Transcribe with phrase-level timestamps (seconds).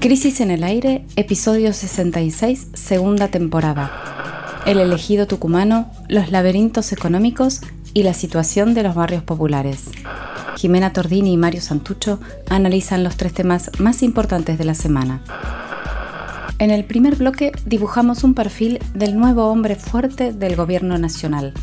[0.00, 4.62] Crisis en el aire, episodio 66, segunda temporada.
[4.66, 7.62] El elegido tucumano, los laberintos económicos
[7.94, 9.90] y la situación de los barrios populares.
[10.56, 12.20] Jimena Tordini y Mario Santucho
[12.50, 15.22] analizan los tres temas más importantes de la semana.
[16.58, 21.54] En el primer bloque dibujamos un perfil del nuevo hombre fuerte del gobierno nacional,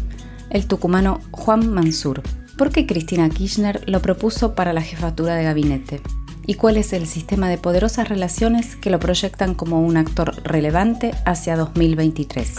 [0.50, 2.24] el tucumano Juan Mansur.
[2.58, 6.02] ¿Por qué Cristina Kirchner lo propuso para la jefatura de gabinete?
[6.46, 11.12] Y cuál es el sistema de poderosas relaciones que lo proyectan como un actor relevante
[11.26, 12.56] hacia 2023.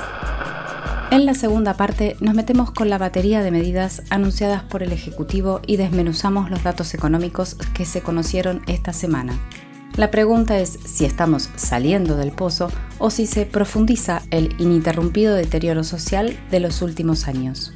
[1.10, 5.60] En la segunda parte nos metemos con la batería de medidas anunciadas por el Ejecutivo
[5.66, 9.38] y desmenuzamos los datos económicos que se conocieron esta semana.
[9.96, 15.84] La pregunta es si estamos saliendo del pozo o si se profundiza el ininterrumpido deterioro
[15.84, 17.74] social de los últimos años.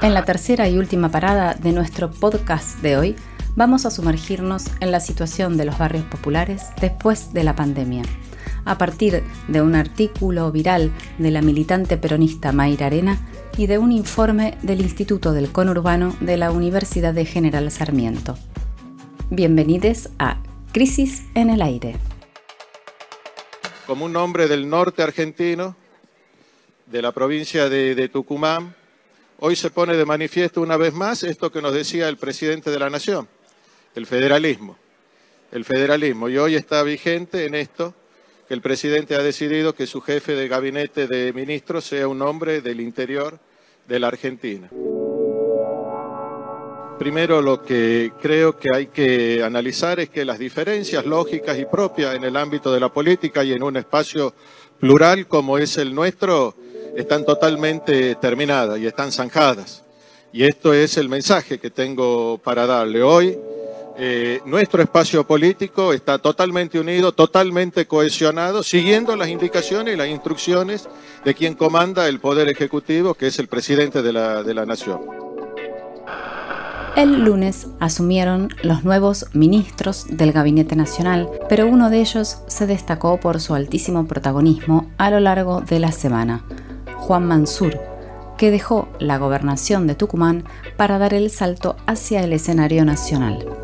[0.00, 3.16] En la tercera y última parada de nuestro podcast de hoy,
[3.54, 8.02] vamos a sumergirnos en la situación de los barrios populares después de la pandemia,
[8.64, 13.18] a partir de un artículo viral de la militante peronista Mayra Arena
[13.56, 18.38] y de un informe del Instituto del Conurbano de la Universidad de General Sarmiento.
[19.30, 20.38] Bienvenidos a
[20.72, 21.96] Crisis en el Aire.
[23.86, 25.76] Como un hombre del norte argentino,
[26.86, 28.74] de la provincia de, de Tucumán,
[29.38, 32.78] hoy se pone de manifiesto una vez más esto que nos decía el presidente de
[32.78, 33.28] la Nación
[33.94, 34.76] el federalismo.
[35.50, 36.28] El federalismo.
[36.28, 37.94] Y hoy está vigente en esto
[38.48, 42.60] que el presidente ha decidido que su jefe de gabinete de ministros sea un hombre
[42.60, 43.38] del interior
[43.86, 44.70] de la Argentina.
[46.98, 52.14] Primero lo que creo que hay que analizar es que las diferencias lógicas y propias
[52.14, 54.34] en el ámbito de la política y en un espacio
[54.78, 56.54] plural como es el nuestro
[56.96, 59.82] están totalmente terminadas y están zanjadas.
[60.32, 63.38] Y esto es el mensaje que tengo para darle hoy.
[63.98, 70.88] Eh, nuestro espacio político está totalmente unido, totalmente cohesionado, siguiendo las indicaciones y las instrucciones
[71.24, 75.00] de quien comanda el Poder Ejecutivo, que es el presidente de la, de la Nación.
[76.96, 83.18] El lunes asumieron los nuevos ministros del Gabinete Nacional, pero uno de ellos se destacó
[83.18, 86.44] por su altísimo protagonismo a lo largo de la semana,
[86.96, 87.78] Juan Mansur,
[88.36, 90.44] que dejó la gobernación de Tucumán
[90.76, 93.61] para dar el salto hacia el escenario nacional.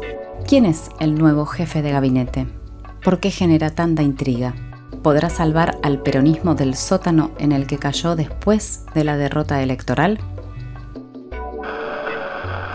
[0.48, 2.46] ¿Quién es el nuevo jefe de gabinete?
[3.04, 4.54] ¿Por qué genera tanta intriga?
[5.02, 10.18] ¿Podrá salvar al peronismo del sótano en el que cayó después de la derrota electoral?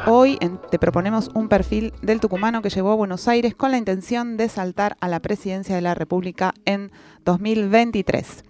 [0.06, 0.38] Hoy
[0.70, 4.50] te proponemos un perfil del tucumano que llegó a Buenos Aires con la intención de
[4.50, 6.92] saltar a la presidencia de la República en
[7.26, 8.44] 2023.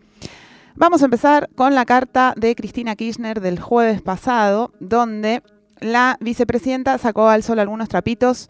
[0.76, 5.44] Vamos a empezar con la carta de Cristina Kirchner del jueves pasado, donde
[5.80, 8.50] la vicepresidenta sacó al sol algunos trapitos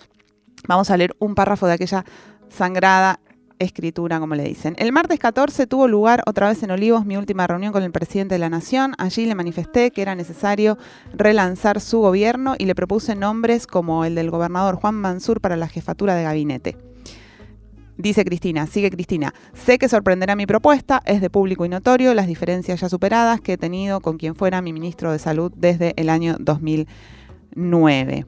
[0.68, 2.06] Vamos a leer un párrafo de aquella
[2.50, 3.20] sangrada
[3.60, 4.76] escritura, como le dicen.
[4.78, 8.36] El martes 14 tuvo lugar otra vez en Olivos mi última reunión con el presidente
[8.36, 8.94] de la Nación.
[8.98, 10.78] Allí le manifesté que era necesario
[11.14, 15.68] relanzar su gobierno y le propuse nombres como el del gobernador Juan Mansur para la
[15.68, 16.78] jefatura de gabinete.
[17.96, 22.26] Dice Cristina, sigue Cristina, sé que sorprenderá mi propuesta, es de público y notorio las
[22.26, 26.10] diferencias ya superadas que he tenido con quien fuera mi ministro de Salud desde el
[26.10, 28.26] año 2009.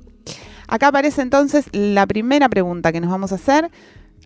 [0.68, 3.72] Acá aparece entonces la primera pregunta que nos vamos a hacer,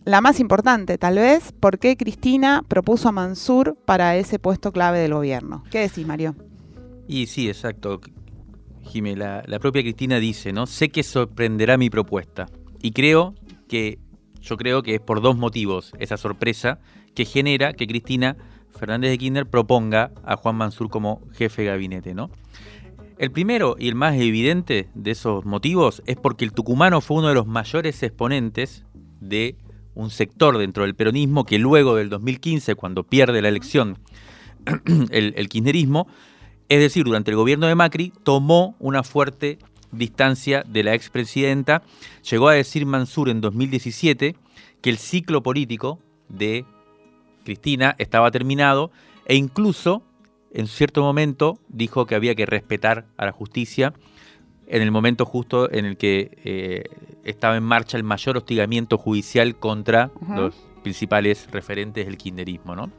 [0.06, 5.00] la más importante tal vez, ¿por qué Cristina propuso a Mansur para ese puesto clave
[5.00, 5.64] del gobierno?
[5.72, 6.36] ¿Qué decís, Mario?
[7.08, 8.00] Y sí, exacto.
[8.84, 10.66] Jimé, la, propia Cristina dice, ¿no?
[10.66, 12.48] Sé que sorprenderá mi propuesta.
[12.82, 13.36] Y creo
[13.68, 14.00] que,
[14.42, 16.80] yo creo que es por dos motivos esa sorpresa
[17.14, 18.38] que genera que Cristina
[18.72, 22.32] Fernández de Kirchner proponga a Juan Mansur como jefe de gabinete, ¿no?
[23.20, 27.28] El primero y el más evidente de esos motivos es porque el tucumano fue uno
[27.28, 28.86] de los mayores exponentes
[29.20, 29.58] de
[29.94, 34.00] un sector dentro del peronismo que luego del 2015, cuando pierde la elección
[35.12, 36.08] el, kirchnerismo,
[36.70, 39.60] es decir, durante el gobierno de Macri, tomó una fuerte
[39.92, 41.84] distancia de la expresidenta.
[42.30, 44.38] Llegó a decir Mansur en 2017
[44.80, 46.00] que el ciclo político
[46.30, 46.64] de
[47.44, 48.92] Cristina estaba terminado
[49.26, 50.04] e incluso
[50.52, 53.94] en cierto momento dijo que había que respetar a la justicia
[54.68, 56.84] en el momento justo en el que eh,
[57.24, 62.92] estaba en marcha el mayor hostigamiento judicial contra los principales referentes del kinderismo, ¿no?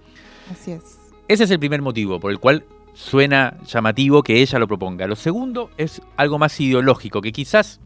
[0.51, 0.99] Así es.
[1.29, 5.07] Ese es el primer motivo por el cual suena llamativo que ella lo proponga.
[5.07, 7.81] Lo segundo es algo más ideológico, que quizás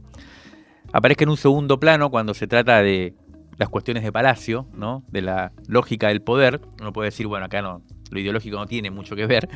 [0.92, 3.14] aparezca en un segundo plano cuando se trata de
[3.58, 5.04] las cuestiones de palacio, ¿no?
[5.08, 6.60] De la lógica del poder.
[6.80, 7.82] Uno puede decir, bueno, acá no,
[8.14, 9.48] lo ideológico no tiene mucho que ver,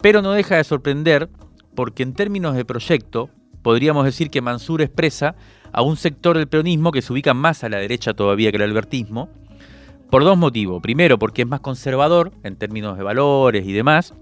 [0.00, 1.28] pero no deja de sorprender
[1.74, 3.30] porque en términos de proyecto
[3.62, 5.34] podríamos decir que Mansur expresa
[5.72, 8.62] a un sector del peronismo que se ubica más a la derecha todavía que el
[8.62, 9.28] albertismo,
[10.10, 10.82] por dos motivos.
[10.82, 14.14] Primero, porque es más conservador en términos de valores y demás.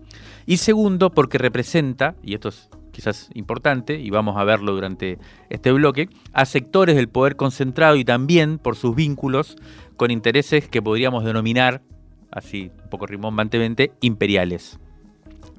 [0.47, 5.73] Y segundo, porque representa, y esto es quizás importante, y vamos a verlo durante este
[5.73, 9.57] bloque, a sectores del poder concentrado y también por sus vínculos
[9.97, 11.83] con intereses que podríamos denominar,
[12.31, 14.79] así un poco rimbombantemente, imperiales.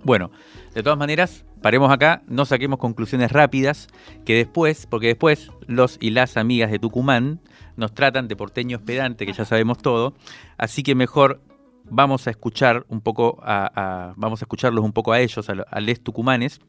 [0.03, 0.31] Bueno,
[0.73, 3.87] de todas maneras, paremos acá, no saquemos conclusiones rápidas,
[4.25, 7.39] que después, porque después los y las amigas de Tucumán
[7.77, 10.13] nos tratan de porteños pedantes, que ya sabemos todo,
[10.57, 11.41] así que mejor
[11.85, 15.79] vamos a escuchar un poco a, vamos a escucharlos un poco a ellos, a, a
[15.81, 16.59] les tucumanes.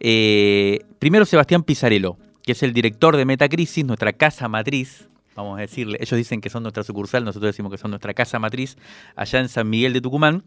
[0.00, 5.08] Eh, primero Sebastián Pizarello, que es el director de Metacrisis, nuestra casa matriz,
[5.38, 8.38] vamos a decirle, ellos dicen que son nuestra sucursal, nosotros decimos que son nuestra casa
[8.38, 8.76] matriz,
[9.16, 10.42] allá en San Miguel de Tucumán.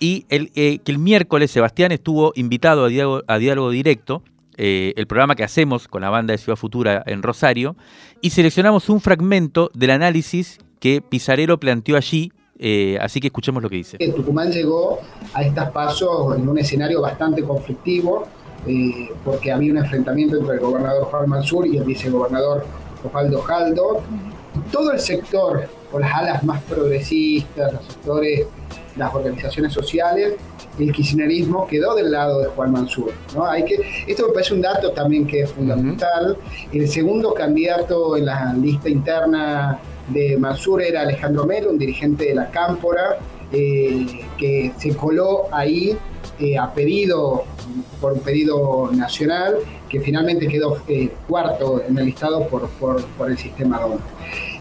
[0.00, 4.22] Y eh, que el miércoles Sebastián estuvo invitado a Diálogo, Directo,
[4.56, 7.76] eh, el programa que hacemos con la banda de Ciudad Futura en Rosario,
[8.20, 13.68] y seleccionamos un fragmento del análisis que Pizarero planteó allí eh, así que escuchemos lo
[13.68, 13.98] que dice.
[13.98, 15.00] Tucumán llegó
[15.32, 18.28] a estas pasos en un escenario bastante conflictivo,
[19.24, 22.64] porque había un enfrentamiento entre el gobernador Juan Mansur y el vicegobernador
[23.04, 24.02] Osvaldo Jaldo.
[24.70, 28.46] Todo el sector, o las alas más progresistas, los sectores,
[28.96, 30.34] las organizaciones sociales,
[30.78, 33.12] el kirchnerismo quedó del lado de Juan Mansur.
[33.34, 33.46] ¿no?
[33.46, 36.36] Hay que, esto me parece un dato también que es fundamental.
[36.72, 39.78] El segundo candidato en la lista interna
[40.08, 43.18] de Mansur era Alejandro Melo, un dirigente de la Cámpora,
[43.52, 45.96] eh, que se coló ahí
[46.40, 47.44] eh, a pedido,
[48.00, 49.56] por un pedido nacional,
[49.88, 53.98] que finalmente quedó eh, cuarto en el listado por, por, el sistema DON.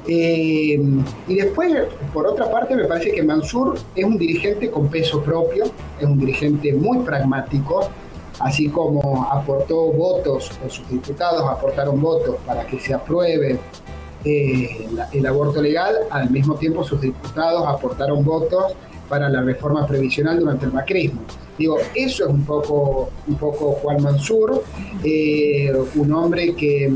[0.08, 0.80] Eh,
[1.28, 1.72] y después,
[2.14, 5.66] por otra parte, me parece que Mansur es un dirigente con peso propio,
[6.00, 7.90] es un dirigente muy pragmático,
[8.40, 13.60] así como aportó votos, o sus diputados aportaron votos para que se apruebe
[14.26, 18.74] el aborto legal, al mismo tiempo sus diputados aportaron votos
[19.14, 21.22] para la reforma previsional durante el macrismo.
[21.56, 24.64] Digo, eso es un poco, un poco Juan Mansur,
[25.04, 26.92] eh, un hombre que,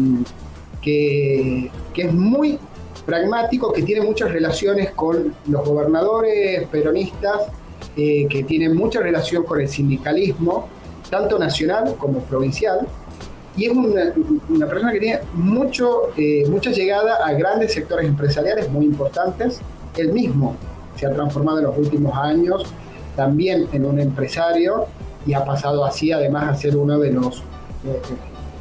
[0.82, 2.58] que, es muy
[3.06, 7.44] pragmático, que tiene muchas relaciones con los gobernadores peronistas,
[7.96, 10.70] eh, que tiene mucha relación con el sindicalismo,
[11.12, 12.88] tanto nacional como provincial,
[13.56, 18.86] y es una, persona que tiene mucho, eh, mucha llegada a grandes sectores empresariales muy
[18.86, 19.62] importantes.
[19.96, 20.56] Él mismo
[20.98, 22.74] se ha transformado en los últimos años
[23.16, 24.86] también en un empresario
[25.26, 27.40] y ha pasado así además a ser uno de los,
[27.86, 28.00] eh,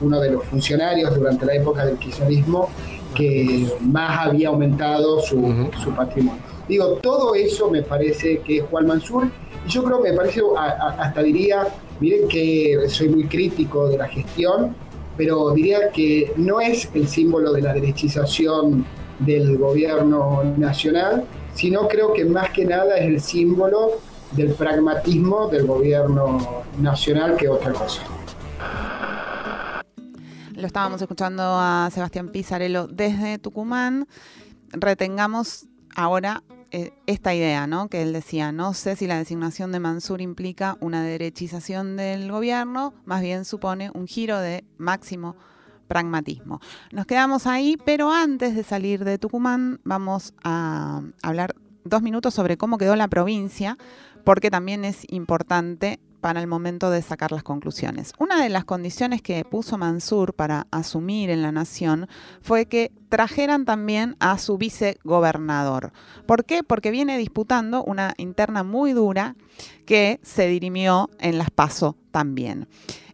[0.00, 2.68] uno de los funcionarios durante la época del kirchnerismo
[3.14, 6.42] que más había aumentado su, su, patrimonio.
[6.68, 9.30] Digo, todo eso me parece que es Juan Mansur
[9.66, 11.68] y yo creo que me parece, hasta diría,
[12.00, 14.74] miren que soy muy crítico de la gestión,
[15.16, 18.84] pero diría que no es el símbolo de la derechización
[19.20, 21.24] del gobierno nacional,
[21.56, 24.00] sino creo que más que nada es el símbolo
[24.32, 28.02] del pragmatismo del gobierno nacional que otra cosa.
[30.52, 34.06] Lo estábamos escuchando a Sebastián Pizarello desde Tucumán.
[34.70, 37.88] Retengamos ahora eh, esta idea, ¿no?
[37.88, 42.92] Que él decía, no sé si la designación de Mansur implica una derechización del gobierno,
[43.04, 45.36] más bien supone un giro de máximo
[45.86, 46.60] pragmatismo.
[46.92, 52.56] Nos quedamos ahí, pero antes de salir de Tucumán vamos a hablar dos minutos sobre
[52.56, 53.78] cómo quedó la provincia,
[54.24, 58.12] porque también es importante para el momento de sacar las conclusiones.
[58.18, 62.08] Una de las condiciones que puso Mansur para asumir en la nación
[62.40, 65.92] fue que trajeran también a su vicegobernador.
[66.26, 66.64] ¿Por qué?
[66.64, 69.36] Porque viene disputando una interna muy dura
[69.84, 72.66] que se dirimió en las PASO también.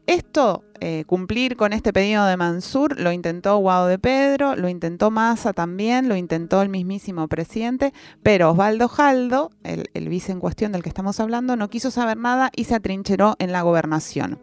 [0.07, 5.13] Esto, eh, cumplir con este pedido de Mansur, lo intentó Guado de Pedro, lo intentó
[5.13, 7.93] Massa también, lo intentó el mismísimo presidente,
[8.23, 12.17] pero Osvaldo Jaldo, el, el vice en cuestión del que estamos hablando, no quiso saber
[12.17, 14.41] nada y se atrincheró en la gobernación.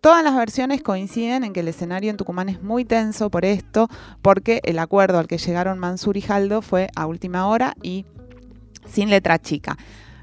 [0.00, 3.88] Todas las versiones coinciden en que el escenario en Tucumán es muy tenso por esto,
[4.20, 8.04] porque el acuerdo al que llegaron Mansur y Jaldo fue a última hora y
[8.84, 9.78] sin letra chica.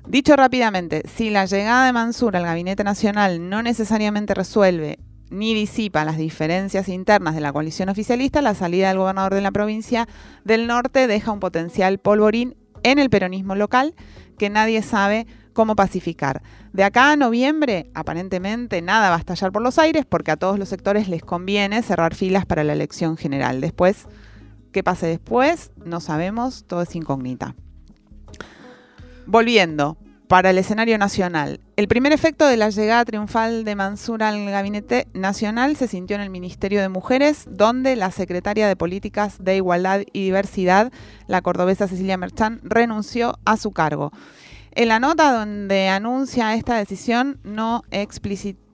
[0.09, 4.97] Dicho rápidamente, si la llegada de Mansur al Gabinete Nacional no necesariamente resuelve
[5.29, 9.51] ni disipa las diferencias internas de la coalición oficialista, la salida del gobernador de la
[9.51, 10.07] provincia
[10.43, 13.93] del norte deja un potencial polvorín en el peronismo local
[14.39, 16.41] que nadie sabe cómo pacificar.
[16.73, 20.57] De acá a noviembre, aparentemente nada va a estallar por los aires porque a todos
[20.57, 23.61] los sectores les conviene cerrar filas para la elección general.
[23.61, 24.07] Después,
[24.71, 25.69] ¿qué pase después?
[25.85, 27.53] No sabemos, todo es incógnita.
[29.31, 29.95] Volviendo,
[30.27, 31.59] para el escenario nacional.
[31.75, 36.23] El primer efecto de la llegada triunfal de Mansur al gabinete nacional se sintió en
[36.23, 40.91] el Ministerio de Mujeres, donde la secretaria de Políticas de Igualdad y Diversidad,
[41.27, 44.11] la cordobesa Cecilia Merchán, renunció a su cargo.
[44.71, 47.83] En la nota donde anuncia esta decisión no,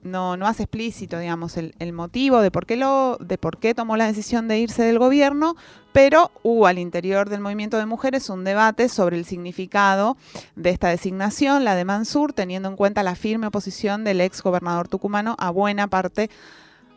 [0.06, 3.96] no, no hace explícito, digamos, el, motivo de por, qué lo, de por qué tomó
[3.96, 5.56] la decisión de irse del gobierno,
[5.92, 10.16] pero hubo al interior del movimiento de mujeres un debate sobre el significado
[10.54, 14.88] de esta designación, la de Mansur, teniendo en cuenta la firme oposición del ex gobernador
[14.88, 16.30] tucumano a buena parte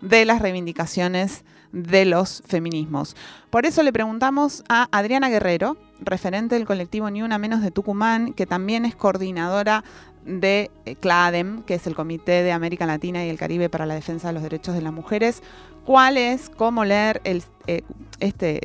[0.02, 3.16] de las reivindicaciones de los feminismos.
[3.50, 8.34] Por eso le preguntamos a Adriana Guerrero, referente del colectivo Ni Una Menos de Tucumán,
[8.34, 9.84] que también es coordinadora
[10.26, 13.96] de eh, CLADEM, que es el Comité de América Latina y el Caribe para la
[13.96, 15.42] Defensa de los Derechos de las Mujeres,
[15.86, 17.82] cuál es, cómo leer el, eh,
[18.20, 18.60] este,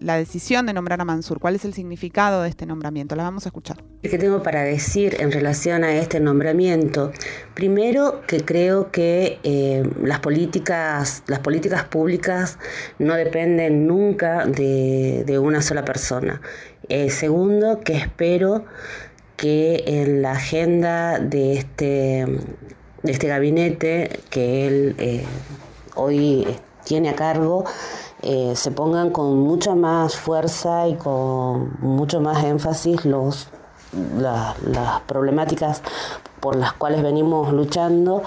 [0.00, 3.16] la decisión de nombrar a Mansur, cuál es el significado de este nombramiento.
[3.16, 3.82] La vamos a escuchar.
[4.02, 7.12] ¿Qué tengo para decir en relación a este nombramiento?
[7.54, 12.58] Primero, que creo que eh, las, políticas, las políticas públicas
[12.98, 16.40] no dependen nunca de, una sola persona.
[17.08, 18.64] segundo, que espero
[19.38, 22.26] que en la agenda de este,
[23.04, 25.24] de este gabinete que él eh,
[25.94, 26.44] hoy
[26.84, 27.64] tiene a cargo
[28.22, 33.48] eh, se pongan con mucha más fuerza y con mucho más énfasis los,
[34.16, 35.82] las problemáticas
[36.40, 38.24] por las cuales venimos luchando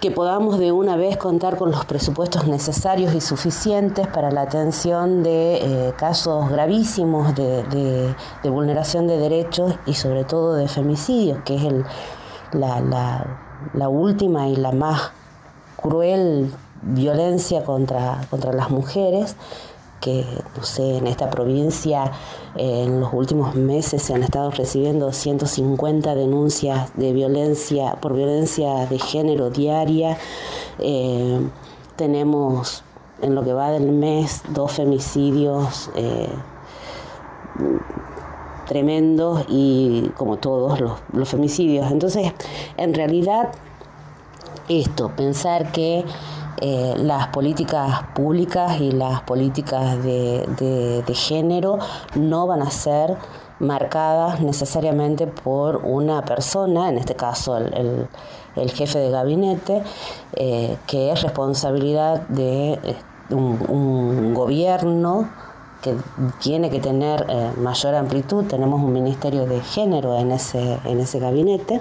[0.00, 5.22] que podamos de una vez contar con los presupuestos necesarios y suficientes para la atención
[5.22, 8.14] de eh, casos gravísimos de,
[8.44, 11.84] vulneración de derechos y sobre todo de femicidios, que es el,
[12.52, 12.80] la,
[13.74, 15.12] la, última y la más
[15.76, 19.36] cruel violencia contra, contra las mujeres
[20.00, 20.24] que,
[20.56, 22.12] no sé, en esta provincia
[22.56, 28.98] en los últimos meses se han estado recibiendo 150 denuncias de violencia por violencia de
[28.98, 30.18] género diaria.
[30.78, 31.40] Eh,
[31.96, 32.82] tenemos
[33.22, 36.28] en lo que va del mes dos femicidios eh,
[38.66, 41.90] tremendos y como todos los, los femicidios.
[41.90, 42.32] Entonces,
[42.76, 43.50] en realidad,
[44.68, 46.04] esto, pensar que
[46.60, 51.78] eh, las políticas públicas y las políticas de, género
[52.14, 53.16] no van a ser
[53.58, 58.08] marcadas necesariamente por una persona, en este caso el,
[58.72, 59.82] jefe de gabinete,
[60.34, 62.96] eh, que es responsabilidad de eh,
[63.30, 65.28] un gobierno
[65.82, 65.94] que
[66.40, 68.44] tiene que tener eh, mayor amplitud.
[68.44, 71.80] Tenemos un ministerio de género en ese, en ese gabinete,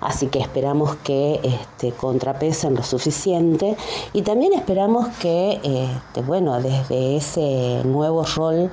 [0.00, 3.76] así que esperamos que este, contrapesen lo suficiente
[4.12, 8.70] y también esperamos que, este, bueno, desde ese nuevo rol,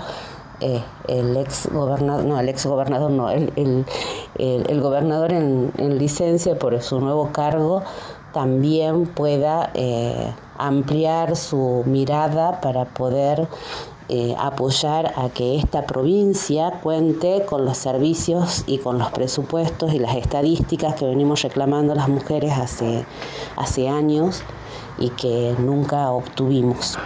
[0.60, 3.86] eh, el ex gobernador, no, el ex gobernador no, el,
[4.40, 7.84] el, gobernador en, licencia por su nuevo cargo
[8.34, 13.48] también pueda eh, ampliar su mirada para poder
[14.10, 20.00] eh, apoyar a que esta provincia cuente con los servicios y con los presupuestos y
[20.00, 23.06] las estadísticas que venimos reclamando las mujeres hace,
[23.58, 24.44] hace años
[24.98, 26.98] y que nunca obtuvimos.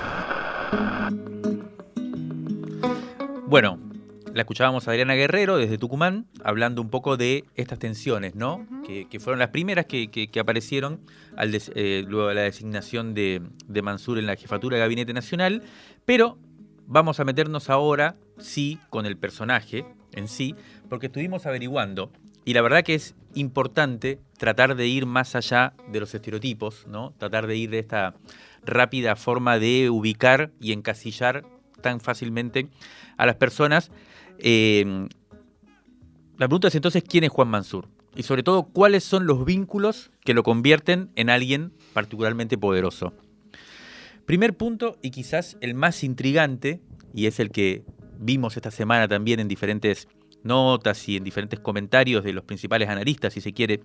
[3.47, 3.79] Bueno,
[4.33, 8.65] la escuchábamos a Adriana Guerrero desde Tucumán hablando un poco de estas tensiones, ¿no?
[9.09, 11.01] que, fueron las primeras que, aparecieron
[11.35, 15.63] al eh, luego de la designación de, de Mansur en la jefatura de Gabinete Nacional,
[16.05, 16.37] pero
[16.93, 20.55] Vamos a meternos ahora, sí, con el personaje en sí,
[20.89, 22.11] porque estuvimos averiguando
[22.43, 27.13] y la verdad que es importante tratar de ir más allá de los estereotipos, ¿no?
[27.17, 28.15] Tratar de ir de esta
[28.65, 31.45] rápida forma de ubicar y encasillar
[31.81, 32.67] tan fácilmente
[33.15, 33.89] a las personas.
[34.39, 35.07] Eh,
[36.37, 40.11] la pregunta es entonces quién es Juan Mansur y sobre todo cuáles son los vínculos
[40.25, 43.13] que lo convierten en alguien particularmente poderoso.
[44.31, 46.79] Primer punto, y quizás el más intrigante,
[47.13, 47.83] y es el que
[48.17, 50.07] vimos esta semana también en diferentes
[50.41, 53.81] notas y en diferentes comentarios de los principales analistas, si se quiere,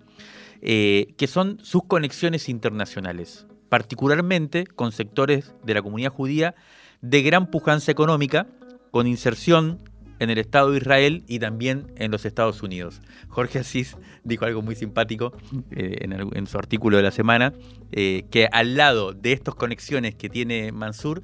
[0.63, 6.55] eh, que son sus conexiones internacionales, particularmente con sectores de la comunidad judía
[7.01, 8.47] de gran pujanza económica,
[8.93, 9.81] con inserción
[10.19, 13.03] en el Estado de Israel y también en los Estados Unidos.
[13.29, 15.33] Jorge Asís dijo algo muy simpático
[15.71, 17.53] eh, en, su artículo de la semana,
[17.93, 21.23] eh, que al lado de estas conexiones que tiene Mansur,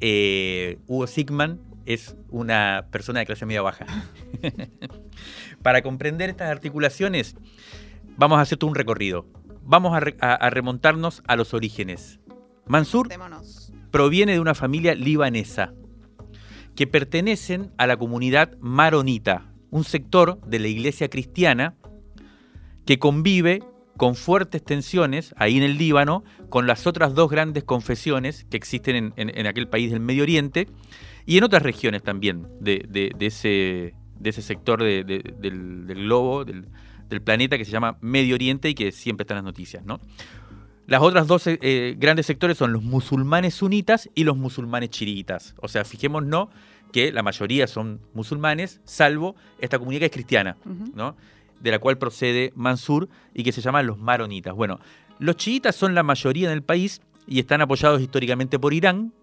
[0.00, 3.86] eh, Hugo Sigman es una persona de clase media baja.
[5.62, 7.36] Para comprender estas articulaciones,
[8.16, 9.26] vamos a hacer todo un recorrido.
[9.64, 12.18] Vamos a, remontarnos a los orígenes.
[12.66, 13.08] Mansur
[13.92, 15.72] proviene de una familia libanesa
[16.74, 21.74] que pertenecen a la comunidad maronita, un sector de la iglesia cristiana
[22.84, 23.62] que convive
[23.96, 29.12] con fuertes tensiones ahí en el Líbano con las otras dos grandes confesiones que existen
[29.16, 30.68] en, aquel país del Medio Oriente
[31.26, 36.66] y en otras regiones también de, ese, de ese, sector del, globo, del,
[37.22, 39.84] planeta que se llama Medio Oriente y que siempre está en las noticias.
[39.84, 40.00] ¿no?
[40.92, 45.54] Las otras dos eh, grandes sectores son los musulmanes sunitas y los musulmanes chiritas.
[45.62, 46.48] O sea, fijémonos
[46.92, 50.58] que la mayoría son musulmanes, salvo esta comunidad que es cristiana,
[50.94, 51.16] ¿no?
[51.60, 54.54] de la cual procede Mansur y que se llaman los maronitas.
[54.54, 54.80] Bueno,
[55.18, 59.14] los chiitas son la mayoría en el país y están apoyados históricamente por Irán,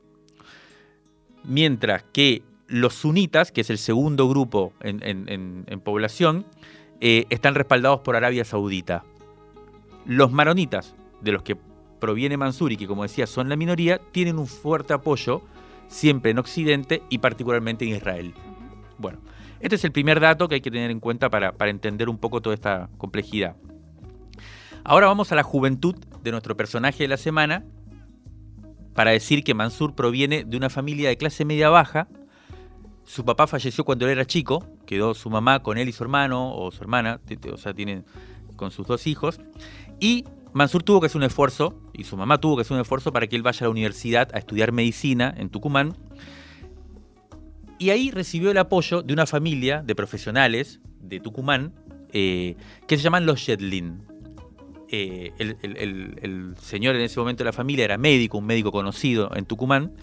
[1.43, 6.47] mientras que los sunitas, que es el segundo grupo en, población,
[6.99, 9.03] eh, están respaldados por Arabia Saudita.
[10.07, 11.57] Los maronitas, de los que
[11.99, 15.41] proviene Mansur y que como decía son la minoría, tienen un fuerte apoyo
[15.87, 18.33] siempre en Occidente y particularmente en Israel.
[18.97, 19.19] Bueno,
[19.59, 22.41] este es el primer dato que hay que tener en cuenta para, entender un poco
[22.41, 23.55] toda esta complejidad.
[24.83, 27.65] Ahora vamos a la juventud de nuestro personaje de la semana
[28.93, 32.07] para decir que Mansur proviene de una familia de clase media baja.
[33.03, 36.55] Su papá falleció cuando él era chico, quedó su mamá con él y su hermano
[36.55, 37.19] o su hermana,
[37.51, 38.05] o sea, tienen
[38.55, 39.39] con sus dos hijos.
[39.99, 43.13] Y Mansur tuvo que hacer un esfuerzo, y su mamá tuvo que hacer un esfuerzo
[43.13, 45.95] para que él vaya a la universidad a estudiar medicina en Tucumán.
[47.77, 51.73] Y ahí recibió el apoyo de una familia de profesionales de Tucumán
[52.11, 52.55] eh,
[52.87, 54.01] que se llaman los Jedlin.
[54.91, 59.45] Eh, el, señor en ese momento de la familia era médico, un médico conocido en
[59.45, 59.93] Tucumán,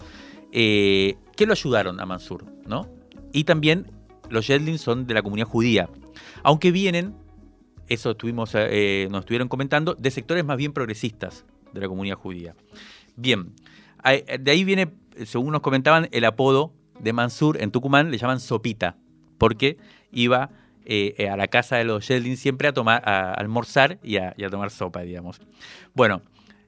[0.53, 2.89] eh, que lo ayudaron a Mansur, ¿no?
[3.33, 3.91] Y también
[4.29, 5.89] los Jedlin son de la comunidad judía,
[6.41, 7.15] aunque vienen,
[7.87, 12.55] eso estuvimos, nos estuvieron comentando, de sectores más bien progresistas de la comunidad judía.
[13.15, 13.53] Bien,
[14.03, 14.93] de ahí viene,
[15.25, 18.95] según nos comentaban, el apodo de Mansur en Tucumán le llaman sopita,
[19.37, 19.77] porque
[20.11, 20.49] iba
[20.85, 24.33] eh, eh, a la casa de los Yedlin siempre a tomar, a, almorzar y a,
[24.49, 25.41] tomar sopa, digamos.
[25.93, 26.21] Bueno,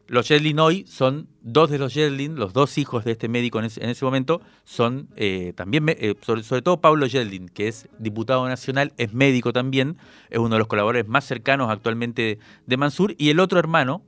[0.09, 3.65] los Yedlin hoy son dos de los Yedlin, los dos hijos de este médico en
[3.65, 5.85] ese, momento, son eh, también,
[6.21, 9.97] sobre, todo Pablo Yedlin, que es diputado nacional, es médico también,
[10.29, 14.03] es uno de los colaboradores más cercanos actualmente de Mansur, y el otro hermano,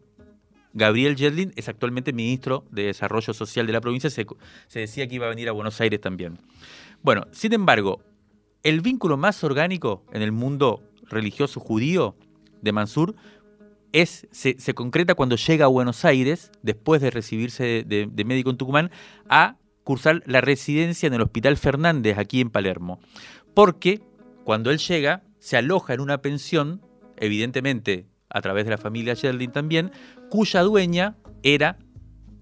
[0.73, 4.09] Gabriel Yedlin es actualmente ministro de Desarrollo Social de la provincia.
[4.09, 4.25] Se,
[4.73, 6.39] decía que iba a venir a Buenos Aires también.
[7.01, 8.01] Bueno, sin embargo,
[8.63, 12.15] el vínculo más orgánico en el mundo religioso judío
[12.61, 13.15] de Mansur
[13.93, 18.91] es, se, concreta cuando llega a Buenos Aires, después de recibirse de, médico en Tucumán,
[19.29, 22.99] a cursar la residencia en el Hospital Fernández, aquí en Palermo.
[23.53, 24.01] Porque
[24.43, 26.81] cuando él llega, se aloja en una pensión,
[27.17, 29.91] evidentemente a través de la familia Sherlin también,
[30.29, 31.77] cuya dueña era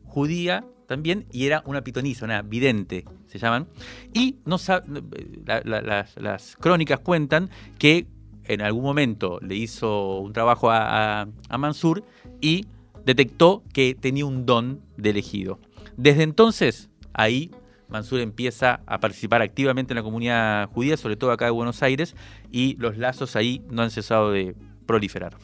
[0.03, 3.67] judía también y era una pitonisa, una vidente, se llaman.
[4.13, 4.57] Y no
[5.45, 8.07] las, crónicas cuentan que
[8.49, 12.03] en algún momento le hizo un trabajo a, Mansur
[12.41, 12.65] y
[13.05, 15.59] detectó que tenía un don de elegido.
[15.95, 17.51] Desde entonces, ahí
[17.87, 22.15] Mansur empieza a participar activamente en la comunidad judía, sobre todo acá de Buenos Aires,
[22.51, 25.37] y los lazos ahí no han cesado de proliferar.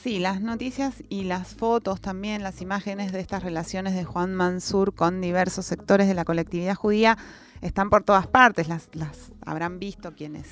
[0.00, 4.94] Sí, las noticias y las fotos también, las imágenes de estas relaciones de Juan Mansur
[4.94, 7.18] con diversos sectores de la colectividad judía
[7.60, 8.88] están por todas partes, las,
[9.46, 10.48] habrán visto quienes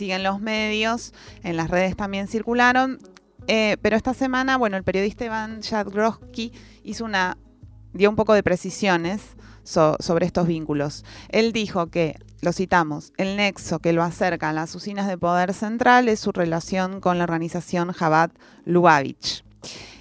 [0.00, 2.98] siguen los medios, en las redes también circularon,
[3.48, 6.52] eh, pero esta semana, bueno, el periodista Iván Jadgrowski
[6.84, 7.36] hizo una,
[7.92, 11.04] dio un poco de precisiones sobre estos vínculos.
[11.28, 15.52] Él dijo que, lo citamos, el nexo que lo acerca a las usinas de poder
[15.52, 18.30] central es su relación con la organización Jabad
[18.64, 19.44] Lubavitch.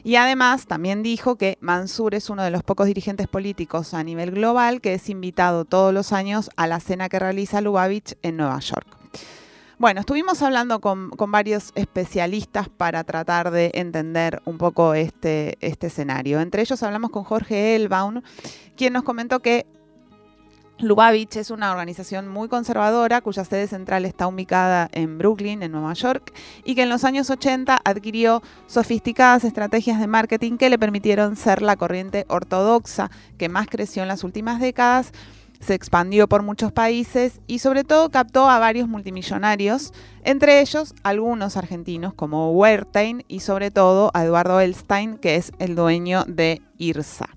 [0.05, 4.31] Y además también dijo que Mansur es uno de los pocos dirigentes políticos a nivel
[4.31, 8.59] global que es invitado todos los años a la cena que realiza Lubavitch en Nueva
[8.61, 8.98] York.
[9.79, 16.41] Bueno, estuvimos hablando con, varios especialistas para tratar de entender un poco este, este escenario.
[16.41, 18.21] Entre ellos hablamos con Jorge Elbaum,
[18.75, 19.65] quien nos comentó que
[20.79, 25.93] Lubavitch es una organización muy conservadora cuya sede central está ubicada en Brooklyn, en Nueva
[25.93, 26.33] York,
[26.65, 31.61] y que en los años 80 adquirió sofisticadas estrategias de marketing que le permitieron ser
[31.61, 35.13] la corriente ortodoxa que más creció en las últimas décadas
[35.59, 39.93] se expandió por muchos países y sobre todo captó a varios multimillonarios,
[40.23, 45.75] entre ellos algunos argentinos como Wertheim y sobre todo a Eduardo Elstein, que es el
[45.75, 47.29] dueño de IRSA.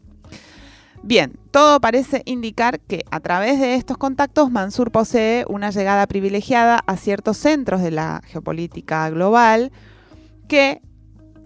[1.05, 6.81] Bien, todo parece indicar que a través de estos contactos Mansur posee una llegada privilegiada
[6.87, 9.73] a ciertos centros de la geopolítica global
[10.47, 10.81] que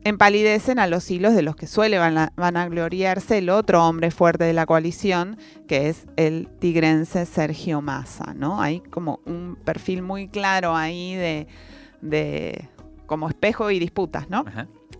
[0.06, 2.16] empalidecen a los hilos de los que suele van
[2.56, 8.32] a, gloriarse el otro hombre fuerte de la coalición, que es el tigrense Sergio Massa,
[8.34, 8.62] ¿no?
[8.62, 12.68] Hay como un perfil muy claro ahí de,
[13.06, 14.44] como espejo y disputas, ¿no?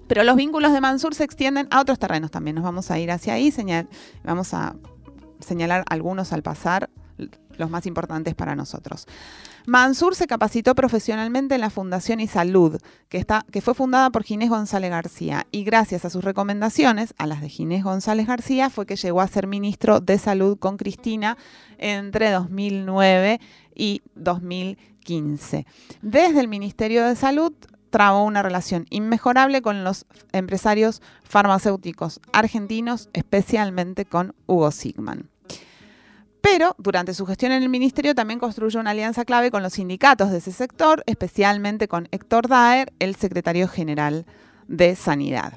[0.09, 2.57] Pero los vínculos de Mansur se extienden a otros terrenos también.
[2.57, 3.89] Nos vamos a ir hacia ahí, señal,
[4.25, 4.75] vamos a
[5.39, 6.91] señalar algunos al pasar,
[7.57, 9.07] los más importantes para nosotros.
[9.67, 14.91] Mansur se capacitó profesionalmente en la Fundación y Salud, que, fue fundada por Ginés González
[14.91, 19.21] García, y gracias a sus recomendaciones, a las de Ginés González García, fue que llegó
[19.21, 21.37] a ser ministro de Salud con Cristina
[21.79, 23.41] entre 2009
[23.75, 25.67] y 2015.
[26.01, 27.53] Desde el Ministerio de Salud
[27.91, 35.29] trabó una relación inmejorable con los empresarios farmacéuticos argentinos, especialmente con Hugo Sigman.
[36.49, 40.31] Pero durante su gestión en el ministerio también construyó una alianza clave con los sindicatos
[40.31, 44.27] de ese sector, especialmente con Héctor Daer, el secretario general
[44.69, 45.55] de Sanidad.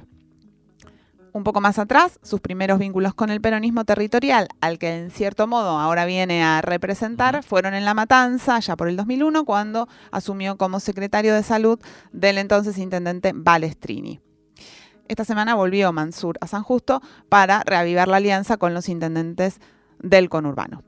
[1.32, 5.46] Un poco más atrás, sus primeros vínculos con el peronismo territorial, al que en cierto
[5.46, 10.58] modo ahora viene a representar, fueron en La Matanza, ya por el 2001, cuando asumió
[10.58, 11.80] como secretario de salud
[12.14, 14.22] del entonces intendente Balestrini.
[15.08, 17.00] Esta semana volvió Mansur a San Justo
[17.30, 19.60] para reavivar la alianza con los intendentes
[20.00, 20.84] del conurbano.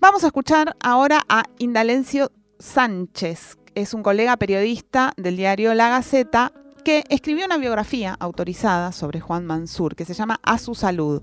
[0.00, 6.52] Vamos a escuchar ahora a Indalencio Sánchez, es un colega periodista del diario La Gaceta
[6.84, 11.22] que escribió una biografía autorizada sobre Juan Mansur que se llama A su salud.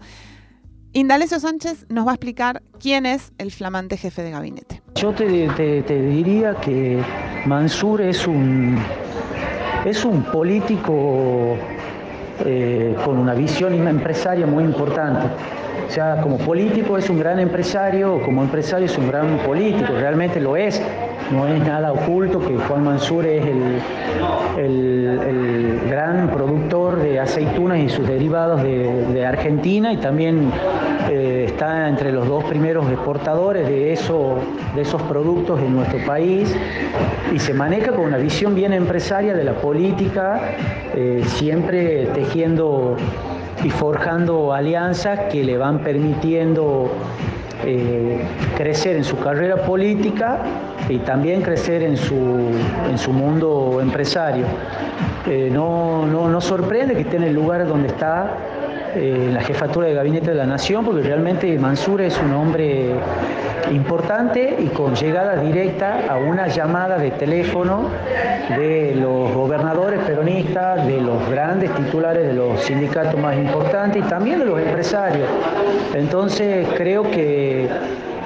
[0.92, 4.82] Indalencio Sánchez nos va a explicar quién es el flamante jefe de gabinete.
[4.96, 7.02] Yo te, diría que
[7.48, 8.78] Mansur es un,
[9.86, 11.56] es un político
[12.46, 15.28] eh, con una visión empresaria muy importante
[15.90, 20.56] sea, como político es un gran empresario, como empresario es un gran político, realmente lo
[20.56, 20.82] es.
[21.32, 23.82] No es nada oculto que Juan Mansur es el,
[25.90, 30.52] gran productor de aceitunas y sus derivados de, Argentina y también
[31.10, 34.38] eh, está entre los dos primeros exportadores de, eso,
[34.76, 36.54] de esos productos en nuestro país
[37.34, 40.42] y se maneja con una visión bien empresaria de la política,
[40.94, 42.98] eh, siempre tejiendo
[43.64, 46.92] y forjando alianzas que le van permitiendo
[47.66, 48.22] eh,
[48.58, 50.40] crecer en su carrera política
[50.90, 52.16] y también crecer en su,
[52.90, 54.46] en su mundo empresario.
[55.26, 58.32] Eh, no, no, no sorprende que esté en el lugar donde está
[58.96, 62.94] eh, la jefatura de gabinete de la nación, porque realmente Mansur es un hombre
[63.72, 67.90] importante y con llegada directa a una llamada de teléfono
[68.50, 74.40] de los gobernadores peronistas, de los grandes titulares de los sindicatos más importantes y también
[74.40, 75.28] de los empresarios.
[75.94, 77.70] Entonces creo que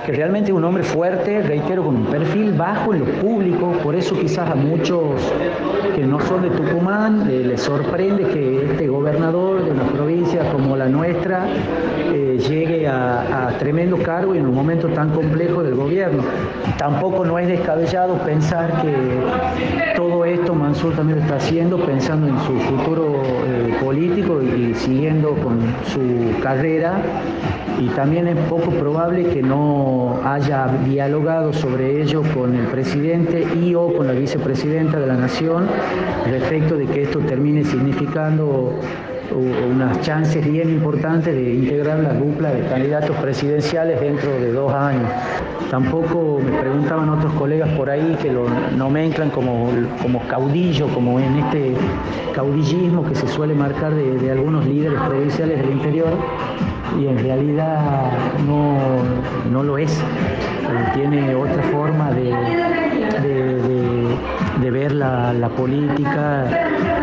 [0.05, 3.95] que realmente es un hombre fuerte, reitero, con un perfil bajo en lo público, por
[3.95, 5.03] eso quizás a muchos
[5.95, 10.77] que no son de Tucumán eh, les sorprende que este gobernador de una provincia como
[10.77, 11.47] la nuestra
[12.13, 16.23] eh, llegue a, tremendo cargo y en un momento tan complejo del gobierno.
[16.77, 22.39] Tampoco no es descabellado pensar que todo esto Mansur también lo está haciendo pensando en
[22.41, 27.01] su futuro eh, político y siguiendo con su carrera
[27.79, 33.75] y también es poco probable que no haya dialogado sobre ello con el presidente y
[33.75, 35.67] o con la vicepresidenta de la Nación
[36.25, 38.73] respecto de que esto termine significando
[39.69, 45.09] unas chances bien importantes de integrar la dupla de candidatos presidenciales dentro de dos años.
[45.69, 49.69] Tampoco me preguntaban otros colegas por ahí que lo nomenclan como,
[50.01, 51.73] como caudillo, como en este
[52.33, 56.17] caudillismo que se suele marcar de, de algunos líderes provinciales del interior
[56.99, 58.11] y en realidad
[58.45, 59.91] no, lo es.
[59.91, 60.03] Eh,
[60.93, 62.33] tiene otra forma de,
[64.61, 66.45] de, ver la, política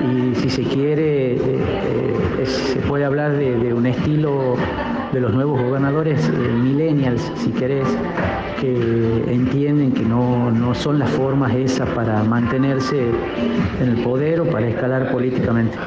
[0.02, 1.38] y si se quiere eh,
[2.38, 4.56] eh, se puede hablar de, un estilo
[5.12, 6.30] de los nuevos gobernadores
[6.62, 7.88] millennials, si querés,
[8.60, 13.08] que entienden que no, no son las formas esas para mantenerse
[13.80, 15.78] en el poder o para escalar políticamente.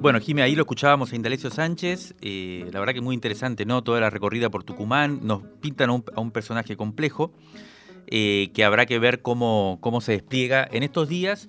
[0.00, 3.82] Bueno, Jimé, ahí lo escuchábamos a Indalecio Sánchez, eh, la verdad que muy interesante, ¿no?
[3.82, 7.32] Toda la recorrida por Tucumán, nos pintan a un, personaje complejo,
[8.06, 10.68] eh, que habrá que ver cómo, cómo se despliega.
[10.70, 11.48] En estos días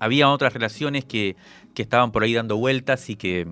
[0.00, 1.36] había otras relaciones que,
[1.74, 3.46] que estaban por ahí dando vueltas y que,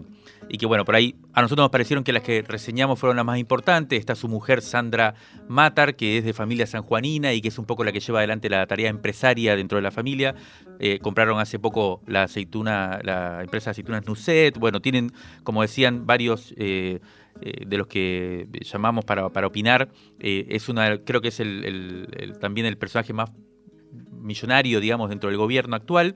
[0.55, 3.27] y que bueno, por ahí a nosotros nos parecieron que las que reseñamos fueron las
[3.27, 3.99] más importantes.
[3.99, 5.17] Está su mujer Sandra
[5.49, 8.49] Matar, que es de familia sanjuanina y que es un poco la que lleva adelante
[8.49, 10.37] la tarea empresaria dentro de la familia.
[10.79, 14.57] Eh, compraron hace poco la aceituna, la empresa de aceitunas Nuset.
[14.57, 15.11] Bueno, tienen,
[15.43, 17.01] como decían, varios eh,
[17.41, 19.89] eh, de los que llamamos para, opinar.
[20.21, 23.33] es una, creo que es el, también el personaje más
[24.13, 26.15] millonario, digamos, dentro del gobierno actual.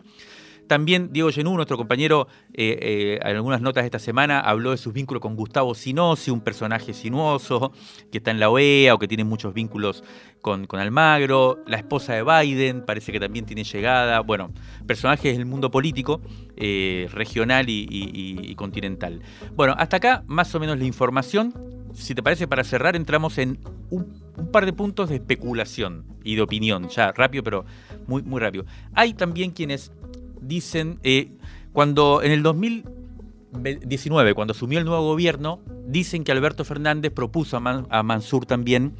[0.68, 4.76] También Diego Genú, nuestro compañero, eh, eh, en algunas notas de esta semana habló de
[4.76, 7.72] sus vínculos con Gustavo Sinosi, un personaje sinuoso
[8.12, 10.04] que está en la OEA o que tiene muchos vínculos
[10.42, 11.58] con, con Almagro.
[11.66, 14.20] La esposa de Biden parece que también tiene llegada.
[14.20, 14.52] Bueno,
[14.86, 16.20] personajes del mundo político,
[16.56, 19.22] eh, regional y continental.
[19.56, 23.58] Bueno, hasta acá más o menos la información si te parece, para cerrar, entramos en
[23.90, 27.64] un, par de puntos de especulación y de opinión, ya rápido, pero
[28.06, 28.64] muy, muy rápido.
[28.94, 29.92] Hay también quienes
[30.40, 31.32] dicen, eh,
[31.72, 38.02] cuando en el 2019, cuando asumió el nuevo gobierno, dicen que Alberto Fernández propuso a,
[38.02, 38.94] Mansur también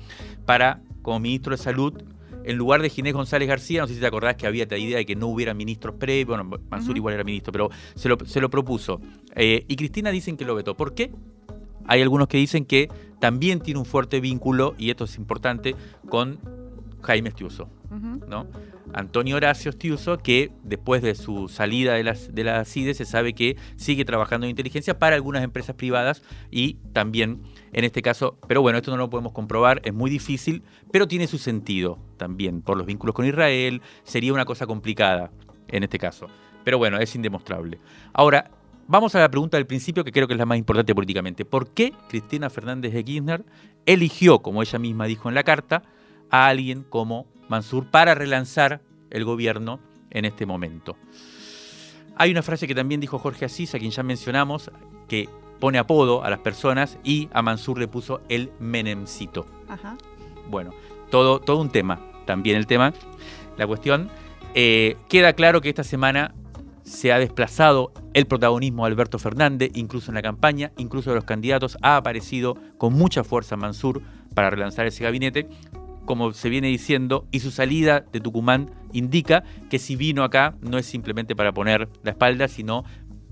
[0.47, 1.95] para, como ministro de Salud,
[2.45, 4.97] en lugar de Ginés González García, no sé si te acordás que había la idea
[4.97, 9.01] de que no hubiera ministros previos, bueno, Mansur igual era ministro, pero se lo, propuso.
[9.35, 10.75] Eh, y Cristina dicen que lo vetó.
[10.75, 11.11] ¿Por qué?
[11.87, 15.75] Hay algunos que dicen que también tiene un fuerte vínculo, y esto es importante,
[16.09, 16.39] con
[17.03, 17.69] Jaime Estiuso.
[18.29, 18.47] ¿no?
[18.93, 23.35] Antonio Horacio Estiuso, que después de su salida de, las, de la CIDE se sabe
[23.35, 28.63] que sigue trabajando en inteligencia para algunas empresas privadas y también en este caso, pero
[28.63, 32.77] bueno, esto no lo podemos comprobar, es muy difícil, pero tiene su sentido también por
[32.77, 35.31] los vínculos con Israel, sería una cosa complicada
[35.69, 36.27] en este caso.
[36.65, 37.79] Pero bueno, es indemostrable.
[38.13, 38.51] Ahora,
[38.91, 41.45] Vamos a la pregunta del principio que creo que es la más importante políticamente.
[41.45, 43.45] ¿Por qué Cristina Fernández de Kirchner
[43.85, 45.83] eligió, como ella misma dijo en la carta,
[46.31, 50.97] a alguien como Mansur para relanzar el gobierno en este momento?
[52.17, 54.71] Hay una frase que también dijo Jorge Asís, a quien ya mencionamos,
[55.07, 55.29] que
[55.61, 59.47] pone apodo a las personas y a Mansur le puso el Menemcito.
[60.49, 60.73] Bueno,
[61.11, 62.93] todo, todo un tema, también el tema.
[63.57, 64.09] La cuestión,
[64.55, 66.35] eh, queda claro que esta semana
[66.83, 71.25] se ha desplazado el protagonismo de Alberto Fernández, incluso en la campaña, incluso de los
[71.25, 74.03] candidatos, ha aparecido con mucha fuerza Mansur
[74.35, 75.49] para relanzar ese gabinete,
[76.09, 80.79] como se viene diciendo, y su salida de Tucumán indica que si vino acá no
[80.79, 82.83] es simplemente para poner la espalda, sino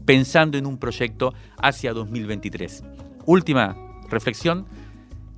[0.04, 2.84] pensando en un proyecto hacia 2023.
[3.24, 3.78] Última
[4.10, 4.66] reflexión,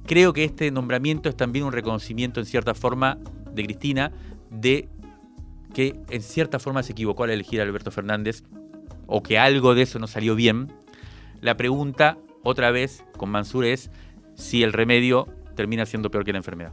[0.05, 3.19] creo que este nombramiento es también un reconocimiento en cierta forma
[3.53, 4.11] de Cristina
[4.51, 4.89] de
[5.73, 8.43] que en cierta forma se equivocó al elegir a Alberto Fernández
[9.07, 10.73] o que algo de eso no salió bien,
[11.41, 13.93] la pregunta otra vez con Mansur es
[14.35, 16.73] si el remedio termina siendo peor que la enfermedad.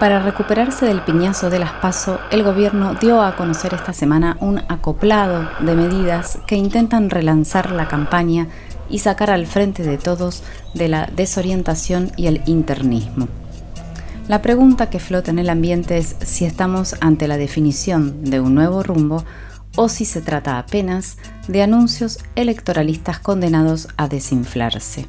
[0.00, 4.58] Para recuperarse del piñazo de las PASO, el gobierno dio a conocer esta semana un
[4.68, 8.48] acoplado de medidas que intentan relanzar la campaña
[8.90, 10.42] y sacar al frente de todos
[10.74, 13.28] de la desorientación y el internismo.
[14.28, 18.54] La pregunta que flota en el ambiente es si estamos ante la definición de un
[18.54, 19.24] nuevo rumbo
[19.76, 25.06] o si se trata apenas de anuncios electoralistas condenados a desinflarse.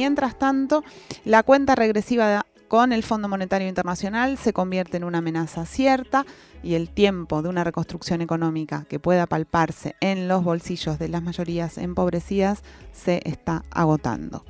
[0.00, 0.82] Mientras tanto,
[1.26, 6.24] la cuenta regresiva con el Fondo Monetario Internacional se convierte en una amenaza cierta
[6.62, 11.22] y el tiempo de una reconstrucción económica que pueda palparse en los bolsillos de las
[11.22, 14.46] mayorías empobrecidas se está agotando.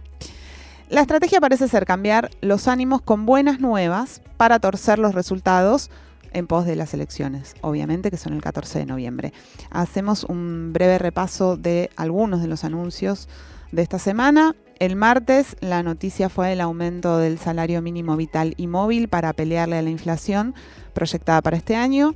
[0.88, 5.90] La estrategia parece ser cambiar los ánimos con buenas nuevas para torcer los resultados
[6.32, 9.32] en pos de las elecciones, obviamente que son el 14 de noviembre.
[9.70, 13.28] Hacemos un breve repaso de algunos de los anuncios
[13.72, 14.54] de esta semana.
[14.80, 19.76] El martes la noticia fue el aumento del salario mínimo vital y móvil para pelearle
[19.76, 20.54] a la inflación
[20.94, 22.14] proyectada para este año,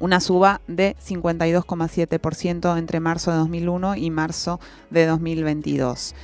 [0.00, 4.58] una suba de 52,7% entre marzo de 2001 y marzo
[4.90, 6.16] de 2022.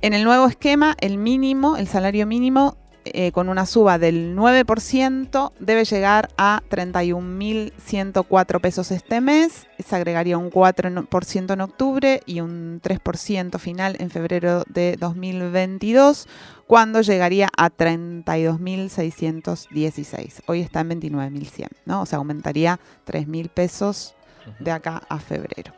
[0.00, 5.50] En el nuevo esquema, el mínimo, el salario mínimo eh, con una suba del 9%,
[5.58, 9.66] debe llegar a 31.104 pesos este mes.
[9.84, 16.28] Se agregaría un 4% en octubre y un 3% final en febrero de 2022,
[16.66, 20.42] cuando llegaría a 32.616.
[20.46, 22.02] Hoy está en 29.100, ¿no?
[22.02, 24.14] O sea, aumentaría 3.000 pesos
[24.60, 25.72] de acá a febrero.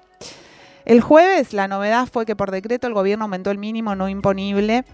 [0.84, 4.84] El jueves la novedad fue que por decreto el gobierno aumentó el mínimo no imponible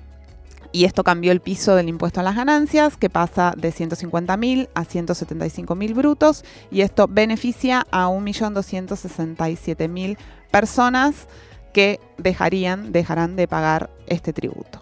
[0.72, 4.84] y esto cambió el piso del impuesto a las ganancias, que pasa de 150.000 a
[4.84, 10.16] 175.000 brutos, y esto beneficia a 1.267.000
[10.50, 11.26] personas
[11.72, 14.80] que dejarían, dejarán de pagar este tributo.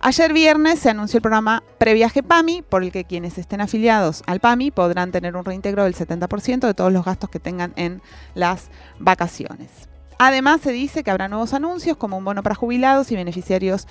[0.00, 4.38] Ayer viernes se anunció el programa Previaje PAMI, por el que quienes estén afiliados al
[4.38, 8.00] PAMI podrán tener un reintegro del 70% de todos los gastos que tengan en
[8.34, 9.88] las vacaciones.
[10.20, 13.88] Además, se dice que habrá nuevos anuncios como un bono para jubilados y beneficiarios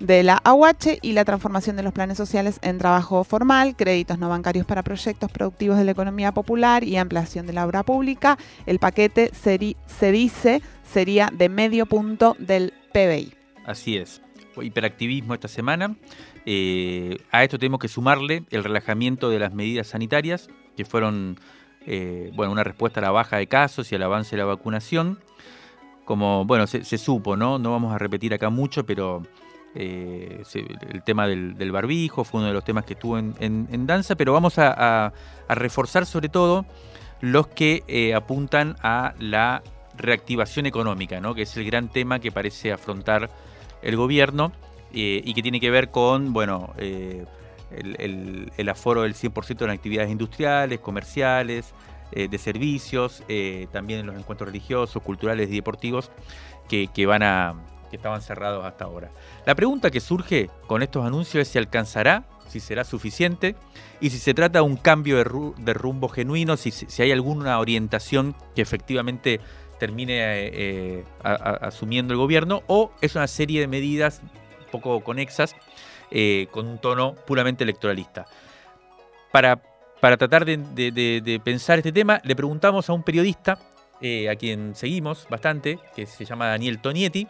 [0.00, 4.28] de la AUH y la transformación de los planes sociales en trabajo formal, créditos no
[4.28, 8.38] bancarios para proyectos productivos de la economía popular y ampliación de la obra pública.
[8.66, 9.58] El paquete se
[10.12, 13.34] dice sería de medio punto del PBI.
[13.66, 14.22] Así es.
[14.60, 15.94] Hiperactivismo esta semana.
[16.46, 21.38] Eh, a esto tenemos que sumarle el relajamiento de las medidas sanitarias, que fueron
[21.86, 25.18] eh, bueno, una respuesta a la baja de casos y al avance de la vacunación.
[26.04, 27.58] Como, bueno, se, supo, ¿no?
[27.58, 29.22] No vamos a repetir acá mucho, pero
[29.74, 30.42] eh,
[30.88, 34.58] el tema del, barbijo fue uno de los temas que estuvo en, danza, pero vamos
[34.58, 35.12] a,
[35.48, 36.66] reforzar sobre todo
[37.20, 39.62] los que apuntan a la
[39.96, 41.34] reactivación económica, ¿no?
[41.34, 43.30] que es el gran tema que parece afrontar
[43.82, 44.52] el gobierno
[44.92, 47.26] eh, y que tiene que ver con bueno, eh,
[47.70, 51.74] el, aforo del 100% en actividades industriales, comerciales,
[52.12, 53.22] eh, de servicios,
[53.70, 56.10] también en los encuentros religiosos, culturales y deportivos
[56.68, 57.54] que, van a,
[57.88, 59.10] que estaban cerrados hasta ahora.
[59.46, 63.56] La pregunta que surge con estos anuncios es si alcanzará, si será suficiente
[64.00, 68.34] y si se trata de un cambio de, rumbo genuino, si, si, hay alguna orientación
[68.54, 69.40] que efectivamente
[69.78, 74.22] termine eh, asumiendo el gobierno, o es una serie de medidas
[74.70, 75.56] poco conexas
[76.10, 78.26] eh, con un tono puramente electoralista.
[79.32, 79.62] Para,
[80.00, 83.58] para tratar de, pensar este tema, le preguntamos a un periodista
[84.00, 87.26] eh, a quien seguimos bastante, que se llama Daniel Tonietti,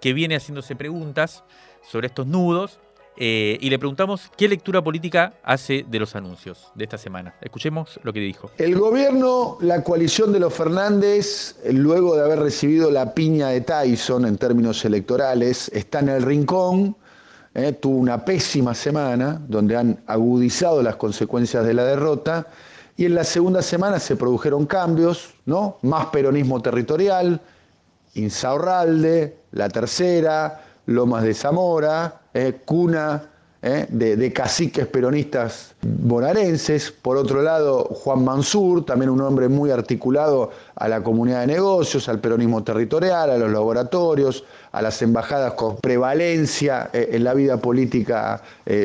[0.00, 1.44] que viene haciéndose preguntas
[1.82, 2.80] sobre estos nudos
[3.16, 7.34] eh, y le preguntamos qué lectura política hace de los anuncios de esta semana.
[7.42, 8.50] Escuchemos lo que dijo.
[8.56, 14.24] El gobierno, la coalición de los Fernández, luego de haber recibido la piña de Tyson
[14.24, 16.96] en términos electorales, está en el rincón.
[17.52, 22.46] Eh, tuvo una pésima semana donde han agudizado las consecuencias de la derrota
[22.96, 25.78] y en la segunda semana se produjeron cambios, ¿no?
[25.82, 27.40] Más peronismo territorial,
[28.14, 33.22] Insaurralde, la tercera, Lomas de Zamora, eh, cuna
[33.62, 36.90] eh, de, caciques peronistas bonaerenses.
[36.90, 42.08] Por otro lado, Juan Mansur, también un hombre muy articulado a la comunidad de negocios,
[42.08, 47.58] al peronismo territorial, a los laboratorios, a las embajadas con prevalencia eh, en la vida
[47.58, 48.42] política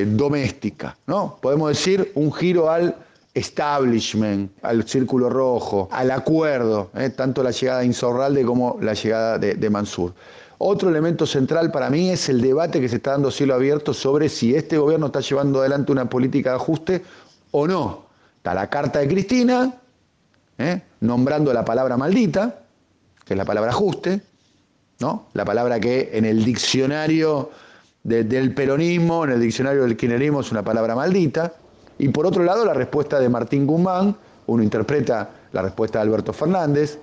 [0.07, 0.97] doméstica.
[1.07, 1.37] ¿no?
[1.41, 2.95] Podemos decir un giro al
[3.35, 9.69] establishment, al círculo rojo, al acuerdo, tanto la llegada de Insorralde como la llegada de
[9.69, 10.13] Mansur.
[10.57, 14.29] Otro elemento central para mí es el debate que se está dando cielo abierto sobre
[14.29, 17.03] si este gobierno está llevando adelante una política de ajuste
[17.51, 18.05] o no.
[18.37, 19.75] Está la carta de Cristina,
[20.57, 20.81] ¿eh?
[21.01, 22.61] nombrando la palabra maldita,
[23.25, 24.21] que es la palabra ajuste,
[24.99, 25.27] ¿no?
[25.33, 27.51] la palabra que en el diccionario
[28.03, 31.53] del peronismo, en el diccionario del kirchnerismo es una palabra maldita.
[31.97, 34.15] Y por otro lado, la respuesta de Martín Guzmán,
[34.47, 36.99] uno interpreta la respuesta de Alberto Fernández,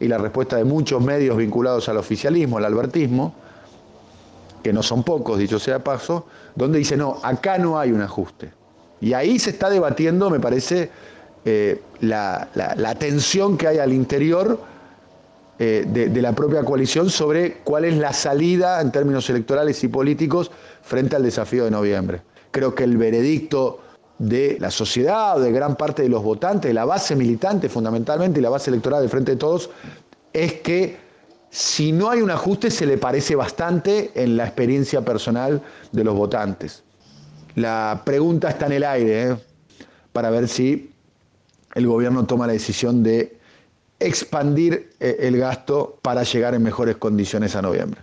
[0.00, 3.34] y la respuesta de muchos medios vinculados al oficialismo, al albertismo,
[4.62, 8.50] que no son pocos, dicho sea paso, donde dice, no, acá no hay un ajuste.
[9.00, 10.90] Y ahí se está debatiendo, me parece,
[11.44, 12.48] eh, la,
[12.98, 14.58] tensión que hay al interior
[15.58, 19.88] eh, de, de, la propia coalición sobre cuál es la salida en términos electorales y
[19.88, 20.50] políticos
[20.82, 22.22] frente al desafío de noviembre.
[22.50, 23.80] Creo que el veredicto
[24.18, 28.42] de la sociedad de gran parte de los votantes, de la base militante fundamentalmente y
[28.42, 29.70] la base electoral del Frente de Todos,
[30.32, 30.96] es que
[31.50, 36.14] si no hay un ajuste se le parece bastante en la experiencia personal de los
[36.14, 36.82] votantes.
[37.54, 39.36] La pregunta está en el aire ¿eh?
[40.12, 40.92] para ver si
[41.74, 43.38] el gobierno toma la decisión de
[43.98, 48.02] expandir eh, el gasto para llegar en mejores condiciones a noviembre.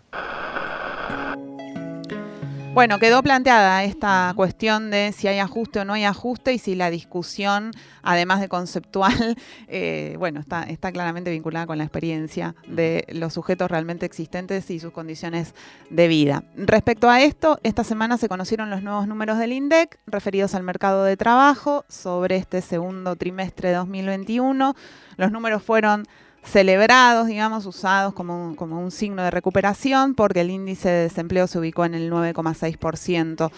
[2.74, 6.74] Bueno, quedó planteada esta cuestión de si hay ajuste o no hay ajuste y si
[6.74, 7.70] la discusión,
[8.02, 13.70] además de conceptual, eh, bueno, está, está claramente vinculada con la experiencia de los sujetos
[13.70, 15.54] realmente existentes y sus condiciones
[15.92, 16.46] de vida.
[16.56, 21.04] Respecto a esto, esta semana se conocieron los nuevos números del INDEC referidos al mercado
[21.04, 24.74] de trabajo sobre este segundo trimestre de 2021.
[25.18, 26.08] Los números fueron
[26.44, 31.48] celebrados, digamos, usados como un, como un signo de recuperación, porque el índice de desempleo
[31.48, 33.52] se ubicó en el 9,6%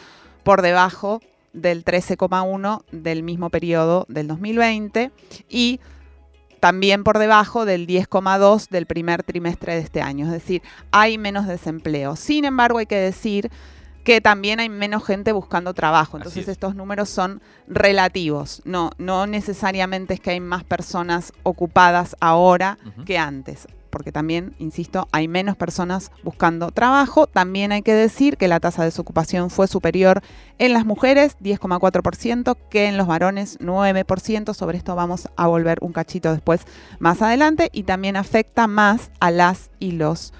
[0.43, 1.21] por debajo
[1.53, 5.11] del 13,1% del mismo periodo del 2020
[5.49, 5.79] y
[6.59, 10.25] también por debajo del 10,2% del primer trimestre de este año.
[10.25, 10.61] Es decir,
[10.91, 12.15] hay menos desempleo.
[12.15, 13.51] Sin embargo, hay que decir
[14.05, 16.15] que también hay menos gente buscando trabajo.
[16.15, 18.61] Entonces estos números son relativos.
[18.63, 23.67] No, no necesariamente es que hay más personas ocupadas ahora que antes.
[23.89, 27.27] porque también, insisto, hay menos personas buscando trabajo.
[27.27, 30.21] También hay que decir que la tasa de desocupación fue superior
[30.57, 34.53] en las mujeres, 10,4%, que en los varones, 9%.
[34.53, 36.67] Sobre esto vamos a volver un cachito después
[36.99, 40.33] más adelante y también afecta más a las y los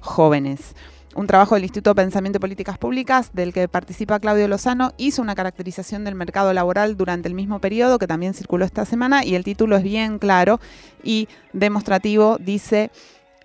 [0.00, 0.74] jóvenes
[1.14, 5.22] un trabajo del Instituto de Pensamiento y Políticas Públicas, del que participa Claudio Lozano, hizo
[5.22, 9.34] una caracterización del mercado laboral durante el mismo periodo, que también circuló esta semana, y
[9.34, 10.60] el título es bien claro
[11.02, 12.90] y demostrativo, dice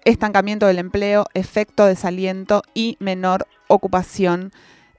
[0.06, 4.52] estancamiento del empleo, efecto desaliento y menor ocupación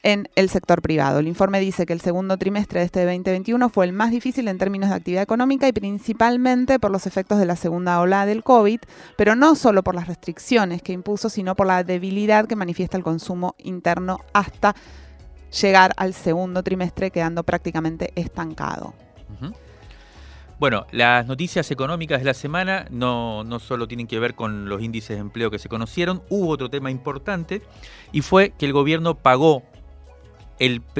[0.02, 1.18] en el sector privado.
[1.18, 4.58] El informe dice que el segundo trimestre de este 2021 fue el más difícil en
[4.58, 8.80] términos de actividad económica y principalmente por los efectos de la segunda ola del COVID,
[9.16, 13.02] pero no solo por las restricciones que impuso, sino por la debilidad que manifiesta el
[13.02, 14.74] consumo interno hasta
[15.60, 18.94] llegar al segundo trimestre quedando prácticamente estancado.
[20.58, 24.82] Bueno, las noticias económicas de la semana no, no, solo tienen que ver con los
[24.82, 27.62] índices de empleo que se conocieron, hubo otro tema importante
[28.10, 29.62] y fue que el gobierno pagó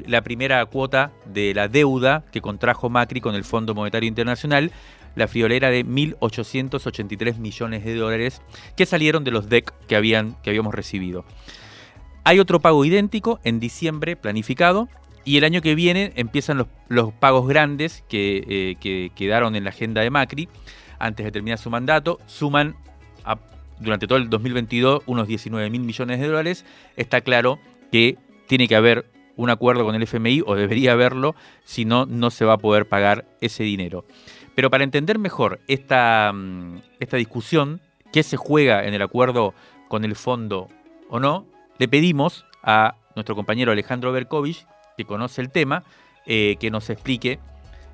[0.07, 4.73] la primera cuota de la deuda que contrajo Macri con el Fondo Monetario Internacional,
[5.15, 8.43] la friolera de 1.883 millones de dólares
[8.77, 11.25] que salieron de los DEC que, habían, que habíamos recibido.
[12.25, 14.89] Hay otro pago idéntico en diciembre planificado
[15.25, 19.71] y el año que viene empiezan los, pagos grandes que, eh, que, quedaron en la
[19.71, 20.49] agenda de Macri
[20.99, 22.19] antes de terminar su mandato.
[22.27, 22.77] Suman
[23.81, 26.65] durante todo el 2022 unos 19 mil millones de dólares.
[26.97, 27.59] Está claro
[27.93, 29.07] que tiene que haber
[29.39, 31.35] un acuerdo con el FMI o debería haberlo,
[31.65, 34.05] si no, no se va a poder pagar ese dinero.
[34.55, 37.81] Pero para entender mejor esta, mm, esta discusión,
[38.13, 39.55] qué se juega en el acuerdo
[39.87, 40.67] con el fondo
[41.09, 41.47] o no,
[41.79, 44.67] le pedimos a nuestro compañero Alejandro Berkovich,
[44.97, 45.85] que conoce el tema,
[46.27, 47.39] eh, que nos explique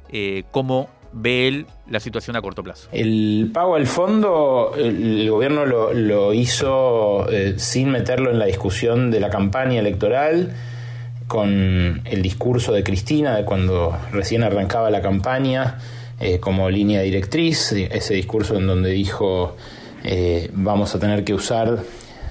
[0.08, 2.88] eh, cómo ve él la situación a corto plazo.
[2.90, 9.20] El pago al fondo, el, gobierno lo, hizo eh, sin meterlo en la discusión de
[9.20, 10.54] la campaña electoral
[11.26, 15.78] con el discurso de Cristina de cuando recién arrancaba la campaña
[16.20, 19.56] eh, como línea directriz, ese discurso en donde dijo
[20.04, 21.78] eh, vamos a tener que usar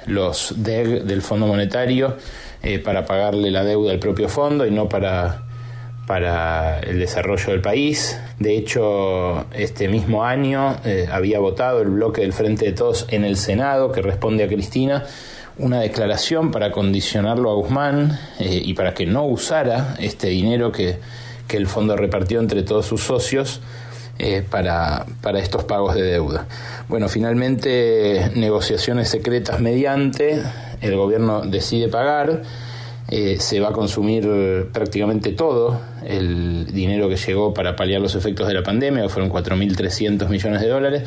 [0.05, 2.17] los DEG del Fondo Monetario
[2.61, 5.43] eh, para pagarle la deuda al propio fondo y no para,
[6.05, 8.19] para el desarrollo del país.
[8.39, 10.77] De hecho, este mismo año
[11.11, 15.03] había votado el bloque del Frente de Todos en el Senado que responde a Cristina
[15.58, 20.99] una declaración para condicionarlo a Guzmán eh, y para que no usara este dinero que,
[21.49, 23.62] el fondo repartió entre todos sus socios
[24.18, 26.47] eh, para, para, estos pagos de deuda.
[26.89, 30.41] Bueno, finalmente, negociaciones secretas mediante,
[30.82, 32.41] el gobierno decide pagar,
[33.08, 38.47] eh, se va a consumir prácticamente todo el dinero que llegó para paliar los efectos
[38.47, 41.04] de la pandemia, que fueron 4.300 millones de dólares,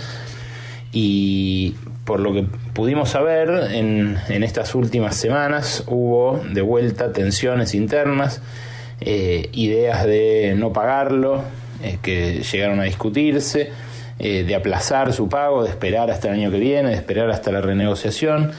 [0.93, 1.75] y
[2.07, 8.41] por lo que pudimos saber, en, estas últimas semanas hubo de vuelta tensiones internas,
[9.01, 11.43] eh, ideas de no pagarlo,
[11.83, 13.73] eh, que llegaron a discutirse,
[14.21, 17.51] eh, de aplazar su pago, de esperar hasta el año que viene, de esperar hasta
[17.51, 18.53] la renegociación.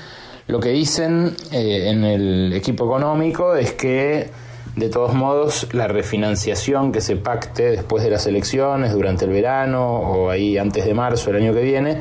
[0.47, 4.29] Lo que dicen en el equipo económico es que,
[4.75, 9.87] de todos modos, la refinanciación que se pacte después de las elecciones, durante el verano
[9.87, 11.97] o ahí antes de marzo del año que viene,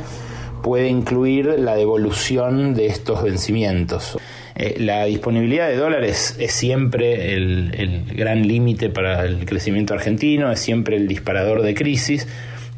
[0.67, 4.19] puede incluir la devolución de estos vencimientos.
[4.57, 10.59] Eh, la disponibilidad de dólares es siempre el, gran límite para el crecimiento argentino, es
[10.59, 12.27] siempre el disparador de crisis,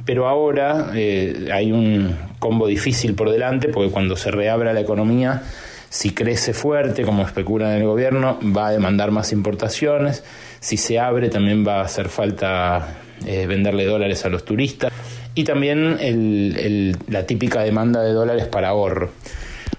[0.04, 5.44] pero ahora eh, hay un combo difícil por delante porque cuando se reabra la economía,
[5.88, 10.24] si crece fuerte, como especula en el gobierno, va a demandar más importaciones,
[10.60, 14.92] si se abre también va a hacer falta eh, venderle dólares a los turistas
[15.34, 19.10] y también la típica demanda de dólares para ahorro.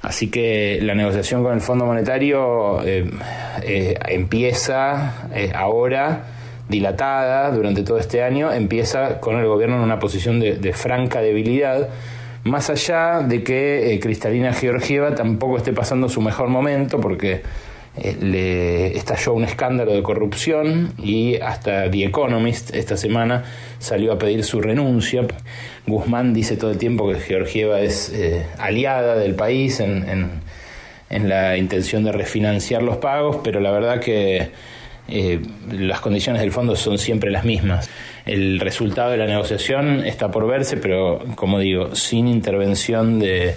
[0.02, 3.10] Así que la negociación con el Fondo Monetario eh,
[3.64, 6.28] eh, empieza eh, ahora,
[6.70, 11.90] dilatada durante todo este año, empieza con el gobierno en una posición de franca debilidad,
[12.44, 17.42] más allá de que Cristalina Georgieva tampoco esté pasando su mejor momento, porque
[17.98, 23.44] eh, le estalló un escándalo de corrupción y hasta The Economist esta semana
[23.80, 25.26] salió a pedir su renuncia.
[25.88, 30.50] Guzmán dice todo el tiempo que Georgieva es eh, aliada del país en,
[31.10, 34.50] la intención de refinanciar los pagos, pero la verdad que
[35.08, 37.90] eh, las condiciones del fondo son siempre las mismas.
[38.28, 43.56] El resultado de la negociación está por verse, pero como digo, sin intervención de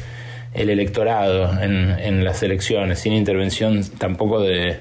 [0.54, 4.80] el electorado en, las elecciones, sin intervención tampoco de,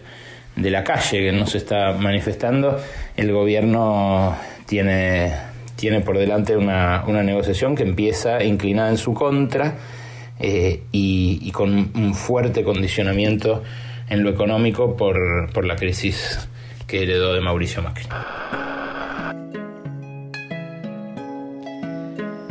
[0.56, 2.80] la calle que no se está manifestando,
[3.16, 5.34] el gobierno tiene,
[5.76, 9.76] tiene por delante una, una negociación que empieza inclinada en su contra.
[10.42, 13.64] eh, y, con un fuerte condicionamiento
[14.10, 16.50] en lo económico por, por la crisis
[16.88, 18.06] que heredó de Mauricio Macri.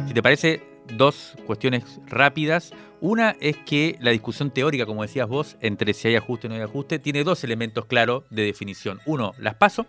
[0.06, 2.72] Si te parece, dos cuestiones rápidas.
[3.00, 6.56] Una es que la discusión teórica, como decías vos, entre si hay ajuste o no
[6.56, 9.00] hay ajuste, tiene dos elementos claros de definición.
[9.06, 9.86] Uno, las PASO,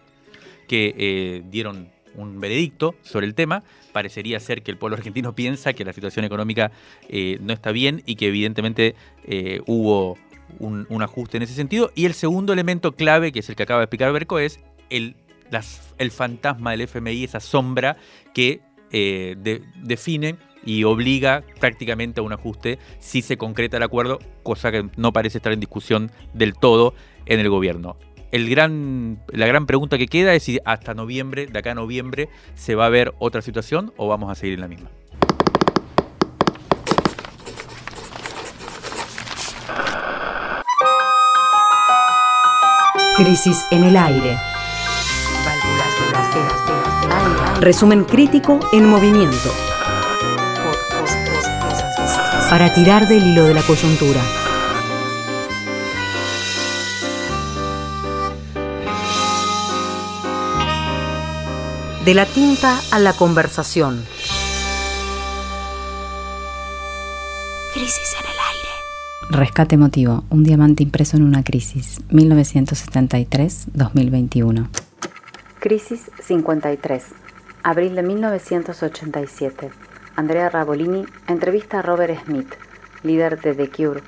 [0.67, 3.63] que eh, dieron un veredicto sobre el tema.
[3.91, 6.71] Parecería ser que el pueblo argentino piensa que la situación económica
[7.09, 8.95] eh, no está bien y que evidentemente
[9.25, 10.17] eh, hubo
[10.59, 11.91] un, ajuste en ese sentido.
[11.95, 15.17] Y el segundo elemento clave, que es el que acaba de explicar Berco, es el,
[15.97, 17.97] el fantasma del FMI, esa sombra
[18.33, 20.35] que define
[20.65, 25.37] y obliga prácticamente a un ajuste si se concreta el acuerdo, cosa que no parece
[25.37, 26.93] estar en discusión del todo
[27.25, 27.97] en el gobierno.
[28.31, 32.29] El gran, la gran pregunta que queda es si hasta noviembre, de acá a noviembre,
[32.55, 34.89] se va a ver otra situación o vamos a seguir en la misma.
[43.17, 44.37] Crisis en el aire.
[47.59, 49.70] Resumen crítico en movimiento.
[52.51, 54.19] Para tirar del hilo de la coyuntura.
[62.03, 64.03] De la tinta a la conversación.
[67.73, 68.67] Crisis en el aire.
[69.29, 70.25] Rescate emotivo.
[70.29, 72.01] Un diamante impreso en una crisis.
[72.09, 74.67] 1973-2021.
[75.61, 77.03] Crisis 53.
[77.63, 79.90] Abril de 1987.
[80.21, 82.53] Andrea Rabolini entrevista a Robert Smith,
[83.01, 84.03] líder de The Cure,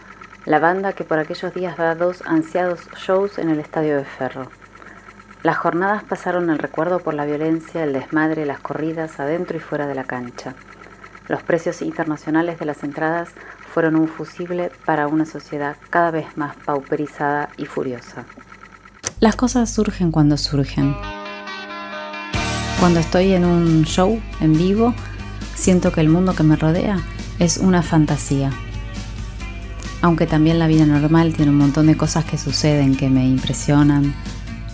[0.46, 4.52] la banda que por aquellos días da dos ansiados shows en el Estadio de Ferro.
[5.42, 9.88] Las jornadas pasaron el recuerdo por la violencia, el desmadre, las corridas adentro y fuera
[9.88, 10.54] de la cancha.
[11.30, 13.30] Los precios internacionales de las entradas
[13.74, 18.26] fueron un fusible para una sociedad cada vez más pauperizada y furiosa.
[19.20, 20.96] Las cosas surgen cuando surgen.
[22.80, 24.94] Cuando estoy en un show en vivo,
[25.56, 27.00] siento que el mundo que me rodea
[27.40, 28.52] es una fantasía.
[30.02, 34.14] Aunque también la vida normal tiene un montón de cosas que suceden que me impresionan,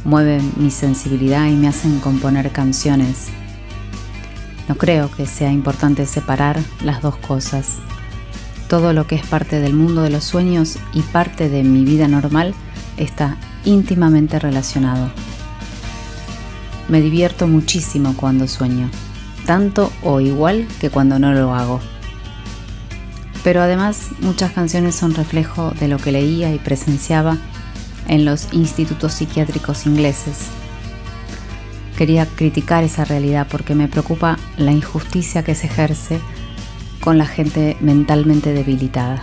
[0.03, 3.27] mueven mi sensibilidad y me hacen componer canciones.
[4.67, 7.77] No creo que sea importante separar las dos cosas.
[8.67, 12.07] Todo lo que es parte del mundo de los sueños y parte de mi vida
[12.07, 12.53] normal
[12.97, 15.11] está íntimamente relacionado.
[16.87, 18.89] Me divierto muchísimo cuando sueño,
[19.49, 21.79] tanto o igual que cuando no lo hago.
[23.43, 27.35] Pero además muchas canciones son reflejo de lo que leía y presenciaba
[28.07, 30.49] en los institutos psiquiátricos ingleses.
[31.97, 36.19] Quería criticar esa realidad porque me preocupa la injusticia que se ejerce
[37.01, 39.19] con la gente mentalmente debilitada.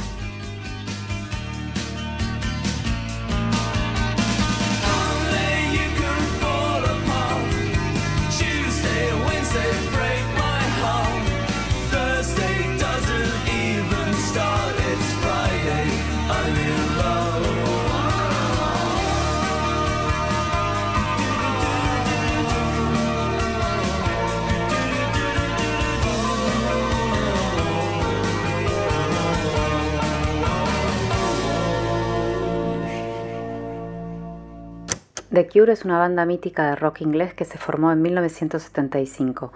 [35.73, 39.53] Es una banda mítica de rock inglés que se formó en 1975.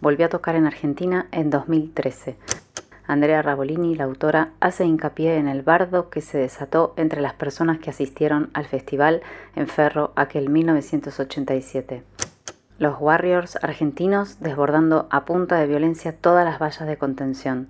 [0.00, 2.36] Volvió a tocar en Argentina en 2013.
[3.08, 7.80] Andrea Rabolini, la autora, hace hincapié en el bardo que se desató entre las personas
[7.80, 9.20] que asistieron al festival
[9.56, 12.04] en Ferro aquel 1987.
[12.78, 17.68] Los Warriors argentinos desbordando a punta de violencia todas las vallas de contención.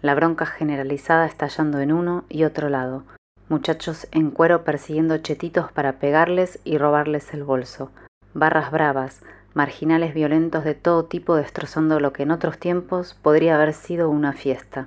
[0.00, 3.04] La bronca generalizada estallando en uno y otro lado
[3.50, 7.90] muchachos en cuero persiguiendo chetitos para pegarles y robarles el bolso,
[8.32, 9.20] barras bravas,
[9.52, 14.32] marginales violentos de todo tipo destrozando lo que en otros tiempos podría haber sido una
[14.32, 14.86] fiesta.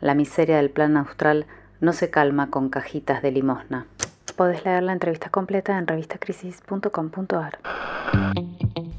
[0.00, 1.46] La miseria del plan austral
[1.80, 3.86] no se calma con cajitas de limosna.
[4.36, 7.58] Podés leer la entrevista completa en revistacrisis.com.ar.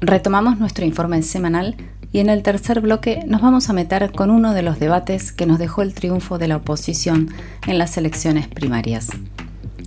[0.00, 1.76] Retomamos nuestro informe semanal
[2.12, 5.46] y en el tercer bloque nos vamos a meter con uno de los debates que
[5.46, 7.30] nos dejó el triunfo de la oposición
[7.66, 9.08] en las elecciones primarias.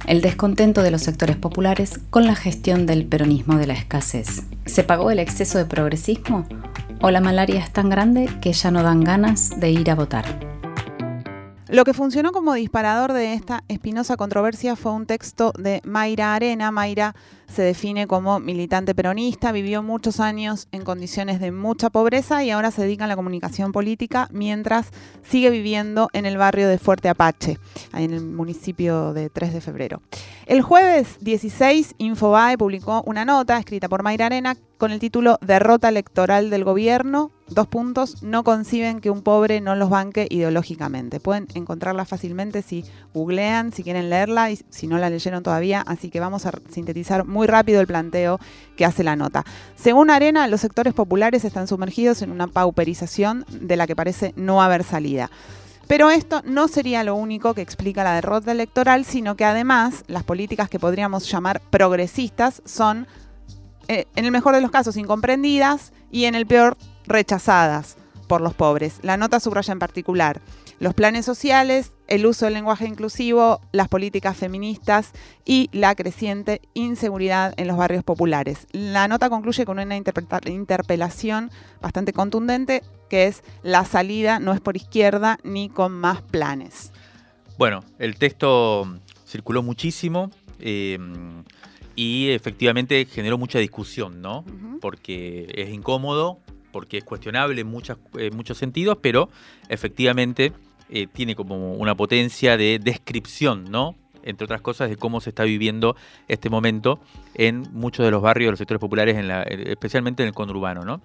[0.08, 4.44] El descontento de los sectores populares con la gestión del peronismo de la escasez.
[4.66, 6.48] ¿Se pagó el exceso de progresismo?
[7.02, 10.26] ¿O la malaria es tan grande que ya no dan ganas de ir a votar?
[11.68, 16.70] Lo que funcionó como disparador de esta espinosa controversia fue un texto de Mayra Arena.
[16.72, 17.16] Mayra
[17.48, 22.72] se define como militante peronista, vivió muchos años en condiciones de mucha pobreza y ahora
[22.72, 24.88] se dedica a la comunicación política mientras
[25.24, 27.60] sigue viviendo en el barrio de Fuerte Apache,
[27.93, 30.02] en el municipio de 3 de febrero.
[30.46, 35.89] El jueves 16, Infobae publicó una nota escrita por Mayra Arena con el título Derrota
[35.89, 41.20] electoral del gobierno, dos puntos, no conciben que un pobre no los banque ideológicamente.
[41.20, 42.84] Pueden encontrarla fácilmente si
[43.14, 47.26] googlean, si quieren leerla y si no la leyeron todavía, así que vamos a sintetizar
[47.36, 48.40] muy rápido el planteo
[48.78, 49.44] que hace la nota.
[49.76, 54.64] Según Arena, los sectores populares están sumergidos en una pauperización de la que parece no
[54.64, 55.30] haber salida.
[55.88, 60.24] Pero esto no sería lo único que explica la derrota electoral, sino que además las
[60.24, 63.06] políticas que podríamos llamar progresistas son,
[63.90, 68.54] eh, en el mejor de los casos, incomprendidas y en el peor rechazadas por los
[68.54, 69.00] pobres.
[69.04, 70.42] La nota subraya en particular
[70.80, 75.12] los planes sociales, el uso del lenguaje inclusivo, las políticas feministas
[75.46, 78.68] y la creciente inseguridad en los barrios populares.
[78.72, 81.52] La nota concluye con una interpelación
[81.82, 86.92] bastante contundente que es la salida no es por izquierda ni con más planes.
[87.58, 90.32] Bueno, el texto circuló muchísimo.
[90.60, 90.98] Eh,
[91.96, 94.44] y efectivamente generó mucha discusión, ¿no?
[94.82, 96.40] Porque es incómodo,
[96.76, 99.30] porque es cuestionable en, muchos sentidos, pero
[99.70, 100.52] efectivamente
[100.90, 103.96] eh, tiene como una potencia de descripción, ¿no?
[104.24, 105.96] Entre otras cosas, de cómo se está viviendo
[106.28, 107.00] este momento
[107.34, 111.00] en muchos de los barrios de los sectores populares, la, especialmente en el conurbano, ¿no?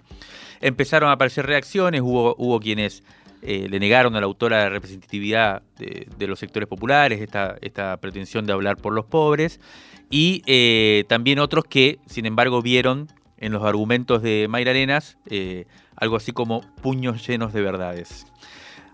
[0.59, 3.01] Empezaron a aparecer reacciones, hubo, hubo quienes
[3.41, 8.45] eh, le negaron a la autora la representatividad de, los sectores populares, esta, esta, pretensión
[8.45, 9.61] de hablar por los pobres,
[10.09, 13.07] y eh, también otros que, sin embargo, vieron
[13.41, 15.65] en los argumentos de Mayra Arenas, eh,
[15.97, 18.25] algo así como puños llenos de verdades.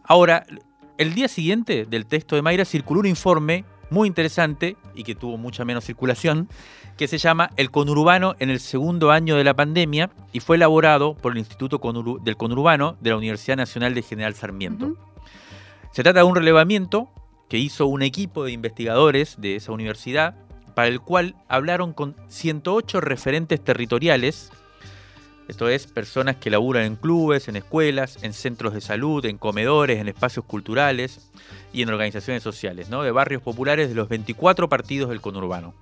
[0.04, 0.45] Ahora,
[0.98, 5.38] el día siguiente del texto de Mayra circuló un informe muy interesante y que tuvo
[5.38, 6.50] mucha menos circulación,
[6.98, 11.14] que se llama El conurbano en el segundo año de la pandemia y fue elaborado
[11.16, 11.80] por el Instituto
[12.24, 14.95] del Conurbano de la Universidad Nacional de General Sarmiento.
[15.91, 17.10] Se trata de un relevamiento
[17.50, 20.36] que hizo un equipo de investigadores de esa universidad
[20.78, 24.52] para el cual hablaron con 108 referentes territoriales,
[25.48, 30.00] esto es, personas que laburan en clubes, en escuelas, en centros de salud, en comedores,
[30.00, 31.32] en espacios culturales
[31.74, 35.74] y en organizaciones sociales, de barrios populares de los 24 partidos del conurbano.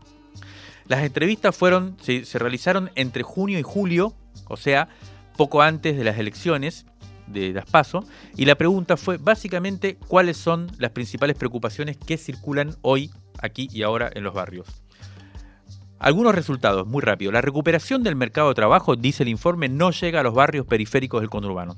[0.87, 4.13] Las entrevistas fueron, se, se realizaron entre junio y julio,
[4.47, 4.87] o sea,
[5.35, 6.85] poco antes de las elecciones
[7.27, 8.05] de las PASO,
[8.37, 13.83] y la pregunta fue básicamente cuáles son las principales preocupaciones que circulan hoy, aquí y
[13.83, 14.84] ahora en los barrios.
[15.99, 17.31] Algunos resultados, muy rápido.
[17.31, 21.21] La recuperación del mercado de trabajo, dice el informe, no llega a los barrios periféricos
[21.21, 21.77] del conurbano.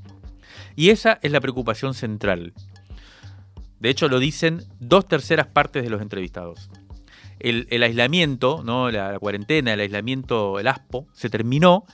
[0.76, 2.54] Y esa es la preocupación central.
[3.80, 6.70] De hecho, lo dicen dos terceras partes de los entrevistados.
[7.40, 8.90] El, aislamiento, ¿no?
[8.90, 11.86] La, cuarentena, el aislamiento, el ASPO, se terminó.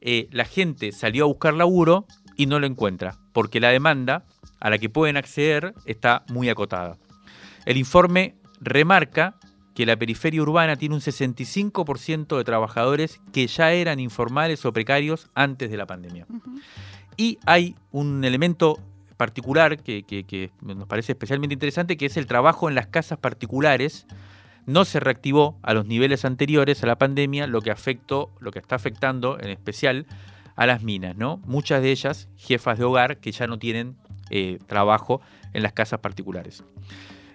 [0.00, 2.06] Eh, la gente salió a buscar laburo
[2.36, 4.24] y no lo encuentra, porque la demanda
[4.58, 6.98] a la que pueden acceder está muy acotada.
[7.66, 9.36] El informe remarca
[9.74, 15.30] que la periferia urbana tiene un 65% de trabajadores que ya eran informales o precarios
[15.34, 16.26] antes de la pandemia.
[17.16, 18.78] Y hay un elemento
[19.16, 24.06] particular que, nos parece especialmente interesante, que es el trabajo en las casas particulares.
[24.64, 28.58] No se reactivó a los niveles anteriores a la pandemia, lo que afectó, lo que
[28.58, 30.06] está afectando en especial
[30.56, 31.38] a las minas, ¿no?
[31.44, 33.96] Muchas de ellas jefas de hogar que ya no tienen
[34.30, 35.20] eh, trabajo
[35.52, 36.64] en las casas particulares.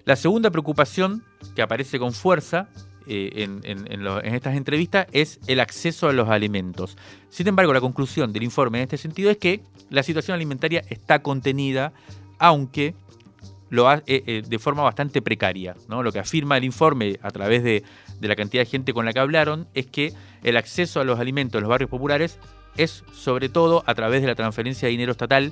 [0.06, 1.24] La segunda preocupación
[1.56, 2.70] que aparece con fuerza
[3.08, 6.96] eh, en, estas entrevistas es el acceso a los alimentos.
[7.30, 11.24] Sin embargo, la conclusión del informe en este sentido es que la situación alimentaria está
[11.24, 11.92] contenida,
[12.38, 12.94] aunque
[13.70, 15.76] lo eh, eh, de forma bastante precaria.
[15.90, 17.84] Lo que afirma el informe a través de
[18.22, 21.58] la cantidad de gente con la que hablaron es que el acceso a los alimentos
[21.58, 22.38] en los barrios populares
[22.78, 25.52] es sobre todo a través de la transferencia de dinero estatal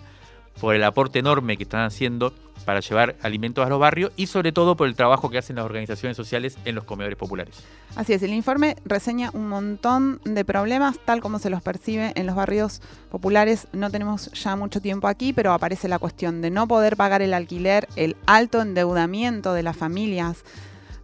[0.59, 2.33] por el aporte enorme que están haciendo
[2.65, 5.65] para llevar alimentos a los barrios y sobre todo por el trabajo que hacen las
[5.65, 7.61] organizaciones sociales en los comedores populares.
[7.95, 12.25] Así es, el informe reseña un montón de problemas tal como se los percibe en
[12.25, 12.81] los barrios
[13.11, 13.67] populares.
[13.73, 17.33] No tenemos ya mucho tiempo aquí, pero aparece la cuestión de no poder pagar el
[17.33, 20.43] alquiler, el alto endeudamiento de las familias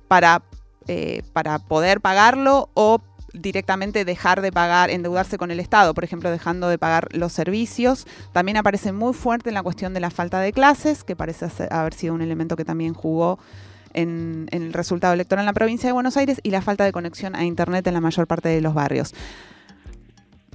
[0.07, 0.41] para,
[0.87, 2.99] eh, para poder pagarlo o
[3.33, 8.07] directamente dejar de pagar, endeudarse con el Estado, por ejemplo, dejando de pagar los servicios.
[8.33, 11.93] También aparece muy fuerte en la cuestión de la falta de clases, que parece haber
[11.93, 13.39] sido un elemento que también jugó
[13.93, 17.35] en, el resultado electoral en la provincia de Buenos Aires, y la falta de conexión
[17.35, 19.13] a Internet en la mayor parte de los barrios.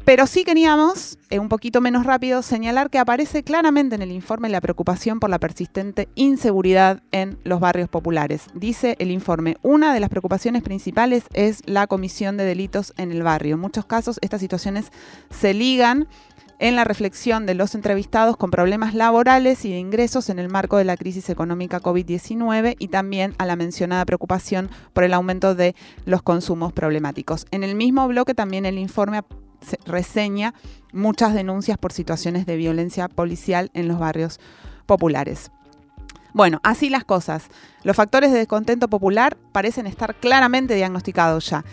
[0.05, 4.51] Pero sí queríamos, eh, un poquito menos rápido, señalar que aparece claramente en el informe
[4.51, 8.49] la preocupación por la persistente inseguridad en los barrios populares.
[8.53, 13.23] Dice el informe, una de las preocupaciones principales es la comisión de delitos en el
[13.23, 13.55] barrio.
[13.55, 14.93] En muchos casos estas situaciones
[15.31, 16.07] se ligan
[16.59, 20.77] en la reflexión de los entrevistados con problemas laborales y de ingresos en el marco
[20.77, 25.75] de la crisis económica COVID-19 y también a la mencionada preocupación por el aumento de
[26.05, 27.47] los consumos problemáticos.
[27.51, 29.23] En el mismo bloque también el informe
[29.87, 30.55] reseña
[30.93, 34.41] muchas denuncias por situaciones de violencia policial en los barrios
[34.87, 35.51] populares.
[36.33, 37.49] Bueno, así las cosas.
[37.85, 41.65] Los factores de descontento popular parecen estar claramente diagnosticados ya.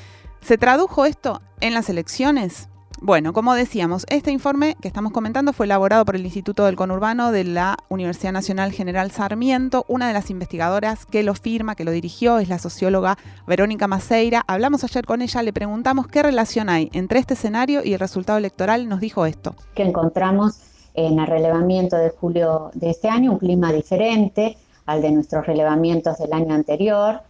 [0.41, 2.69] ¿Se tradujo esto en las elecciones?
[3.03, 7.31] Bueno, como decíamos, este informe que estamos comentando fue elaborado por el Instituto del Conurbano
[7.31, 9.85] de la Universidad Nacional General Sarmiento.
[9.87, 14.43] Una de las investigadoras que lo firma, que lo dirigió, es la socióloga Verónica Maceira.
[14.45, 18.37] Hablamos ayer con ella, le preguntamos qué relación hay entre este escenario y el resultado
[18.37, 18.87] electoral.
[18.87, 19.55] Nos dijo esto.
[19.73, 20.59] Que encontramos
[20.93, 26.19] en el relevamiento de julio de este año un clima diferente al de nuestros relevamientos
[26.19, 27.21] del año anterior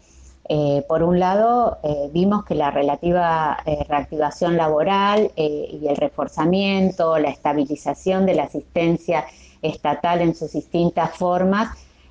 [0.54, 7.18] eh, por un lado, eh, vimos que la relativa eh, reactivación laboral y el reforzamiento,
[7.20, 9.24] la estabilización de la asistencia
[9.62, 11.70] estatal en sus distintas formas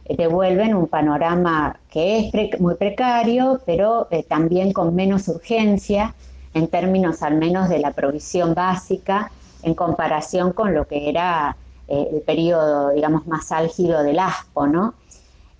[0.08, 6.14] devuelven un panorama que es muy precario, pero también con menos urgencia
[6.54, 9.30] en términos al menos de la provisión básica
[9.62, 14.94] en comparación con lo que era el periodo, digamos, más álgido del ASPO, ¿no?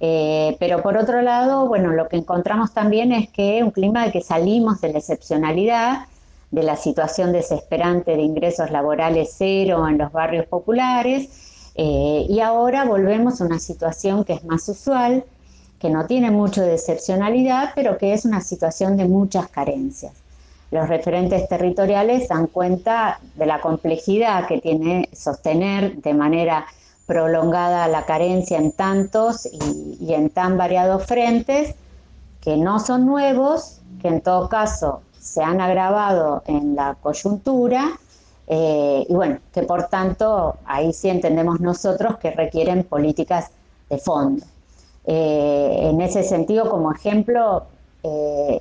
[0.01, 4.13] Eh, pero por otro lado, bueno, lo que encontramos también es que un clima de
[4.13, 6.07] que salimos de la excepcionalidad,
[6.51, 12.85] de la situación desesperante de ingresos laborales cero en los barrios populares, eh, y ahora
[12.85, 15.25] volvemos a una situación que es más usual,
[15.79, 20.13] que no tiene mucho de excepcionalidad, pero que es una situación de muchas carencias.
[20.71, 26.67] Los referentes territoriales dan cuenta de la complejidad que tiene sostener de manera
[27.11, 31.75] prolongada la carencia en tantos y, en tan variados frentes
[32.41, 37.99] que no son nuevos, que en todo caso se han agravado en la coyuntura
[38.47, 43.51] eh, y bueno, que por tanto ahí sí entendemos nosotros que requieren políticas
[43.89, 44.47] de fondo.
[45.05, 47.65] Eh, en ese sentido, como ejemplo,
[48.05, 48.61] eh,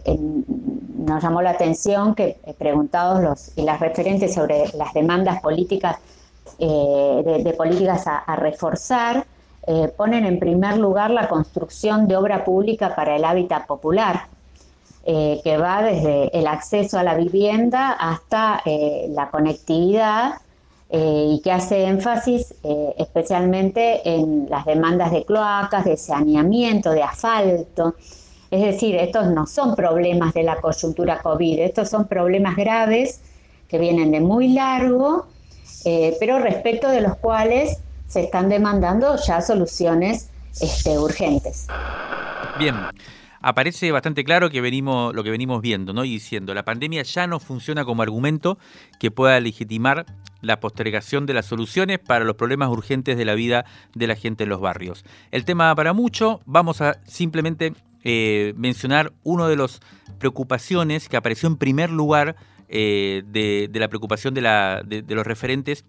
[0.98, 5.98] nos llamó la atención que preguntados los y las referentes sobre las demandas políticas
[6.62, 9.26] eh, de, políticas a, reforzar,
[9.66, 14.28] eh, ponen en primer lugar la construcción de obra pública para el hábitat popular,
[15.06, 20.36] eh, que va desde el acceso a la vivienda hasta la conectividad
[20.92, 22.56] y que hace énfasis
[22.98, 27.96] especialmente en las demandas de cloacas, de saneamiento, de asfalto.
[28.52, 33.22] Es decir, estos no son problemas de la coyuntura COVID, estos son problemas graves
[33.68, 35.28] que vienen de muy largo
[35.86, 40.30] eh, pero respecto de los cuales se están demandando ya soluciones
[40.62, 41.68] este, urgentes.
[42.58, 42.76] Bien.
[43.42, 46.04] Aparece bastante claro que venimos, lo que venimos viendo ¿no?
[46.04, 48.58] y diciendo, la pandemia ya no funciona como argumento
[49.00, 50.06] que pueda legitimar
[50.42, 53.64] la postergación de las soluciones para los problemas urgentes de la vida
[53.96, 55.06] de la gente en los barrios.
[55.32, 59.80] El tema para mucho, vamos a simplemente eh, mencionar uno de las
[60.20, 62.36] preocupaciones que apareció en primer lugar
[62.70, 64.42] eh, de, la preocupación de,
[65.08, 65.86] los referentes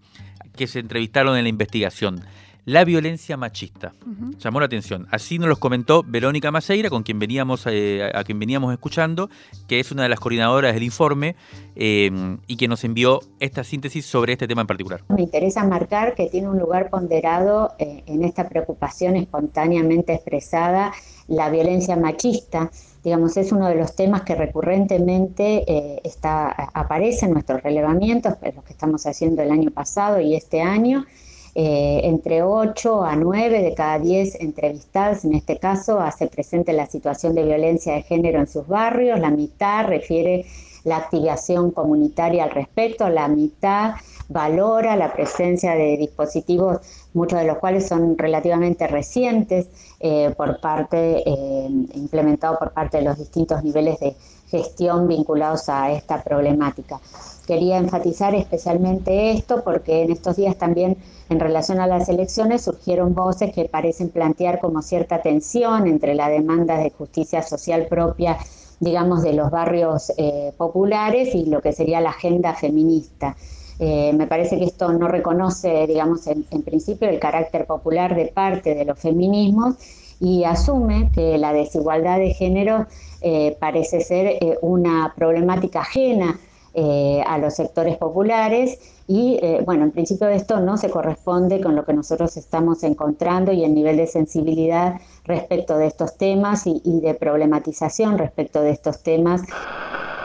[0.57, 2.23] que se entrevistaron en la investigación.
[2.67, 3.93] La violencia machista.
[4.39, 5.07] Llamó la atención.
[5.11, 9.31] Así nos los comentó Verónica Maceira, con quien veníamos, eh, a quien veníamos escuchando,
[9.67, 11.37] que es una de las coordinadoras del informe
[11.75, 12.11] eh,
[12.47, 15.03] y que nos envió esta síntesis sobre este tema en particular.
[15.09, 20.93] Me interesa marcar que tiene un lugar ponderado en esta preocupación espontáneamente expresada
[21.29, 22.71] la violencia machista
[23.03, 28.65] digamos, es uno de los temas que recurrentemente eh, está, aparece en nuestros relevamientos, los
[28.65, 31.07] que estamos haciendo el año pasado y este año.
[31.55, 36.87] Eh, entre 8 a 9 de cada 10 entrevistados, en este caso, hace presente la
[36.87, 40.47] situación de violencia de género en sus barrios, la mitad refiere
[40.85, 43.95] la activación comunitaria al respecto, la mitad
[44.31, 46.79] valora la presencia de dispositivos,
[47.13, 49.67] muchos de los cuales son relativamente recientes,
[50.01, 54.17] eh, por parte, eh, implementado por parte de los distintos niveles de
[54.49, 57.01] gestión vinculados a esta problemática.
[57.47, 60.97] Quería enfatizar especialmente esto porque en estos días también
[61.29, 66.29] en relación a las elecciones surgieron voces que parecen plantear como cierta tensión entre la
[66.29, 68.39] demanda de justicia social propia
[68.81, 73.37] digamos, de los barrios eh, populares y lo que sería la agenda feminista.
[73.81, 78.75] Eh, me parece que esto no reconoce, digamos, en, principio el carácter popular de parte
[78.75, 79.75] de los feminismos
[80.21, 82.87] y asume que la desigualdad de género
[83.23, 86.39] eh, parece ser una problemática ajena
[86.73, 88.79] eh, a los sectores populares
[89.09, 93.51] y eh, bueno, en principio esto no se corresponde con lo que nosotros estamos encontrando
[93.51, 99.03] y el nivel de sensibilidad respecto de estos temas y de problematización respecto de estos
[99.03, 99.43] temas.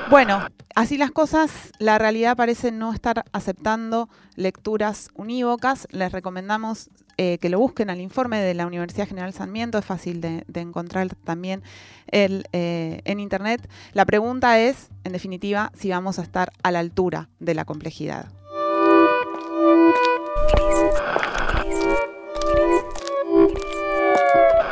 [0.09, 0.45] Bueno,
[0.75, 5.87] así las cosas, la realidad parece no estar aceptando lecturas unívocas.
[5.91, 10.21] Les recomendamos eh, que lo busquen al informe de la Universidad General Sarmiento, es fácil
[10.21, 11.63] de, encontrar también
[12.07, 13.67] el, eh, en Internet.
[13.93, 18.27] La pregunta es, en definitiva, si vamos a estar a la altura de la complejidad.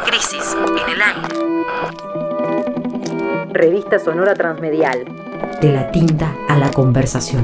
[0.05, 1.52] Crisis en el aire.
[3.53, 5.05] Revista Sonora Transmedial.
[5.61, 7.43] De la tinta a la conversación.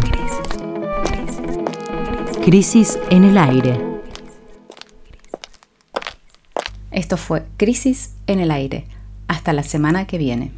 [2.43, 3.79] Crisis en el aire.
[6.89, 8.87] Esto fue Crisis en el Aire.
[9.27, 10.51] Hasta la semana que viene.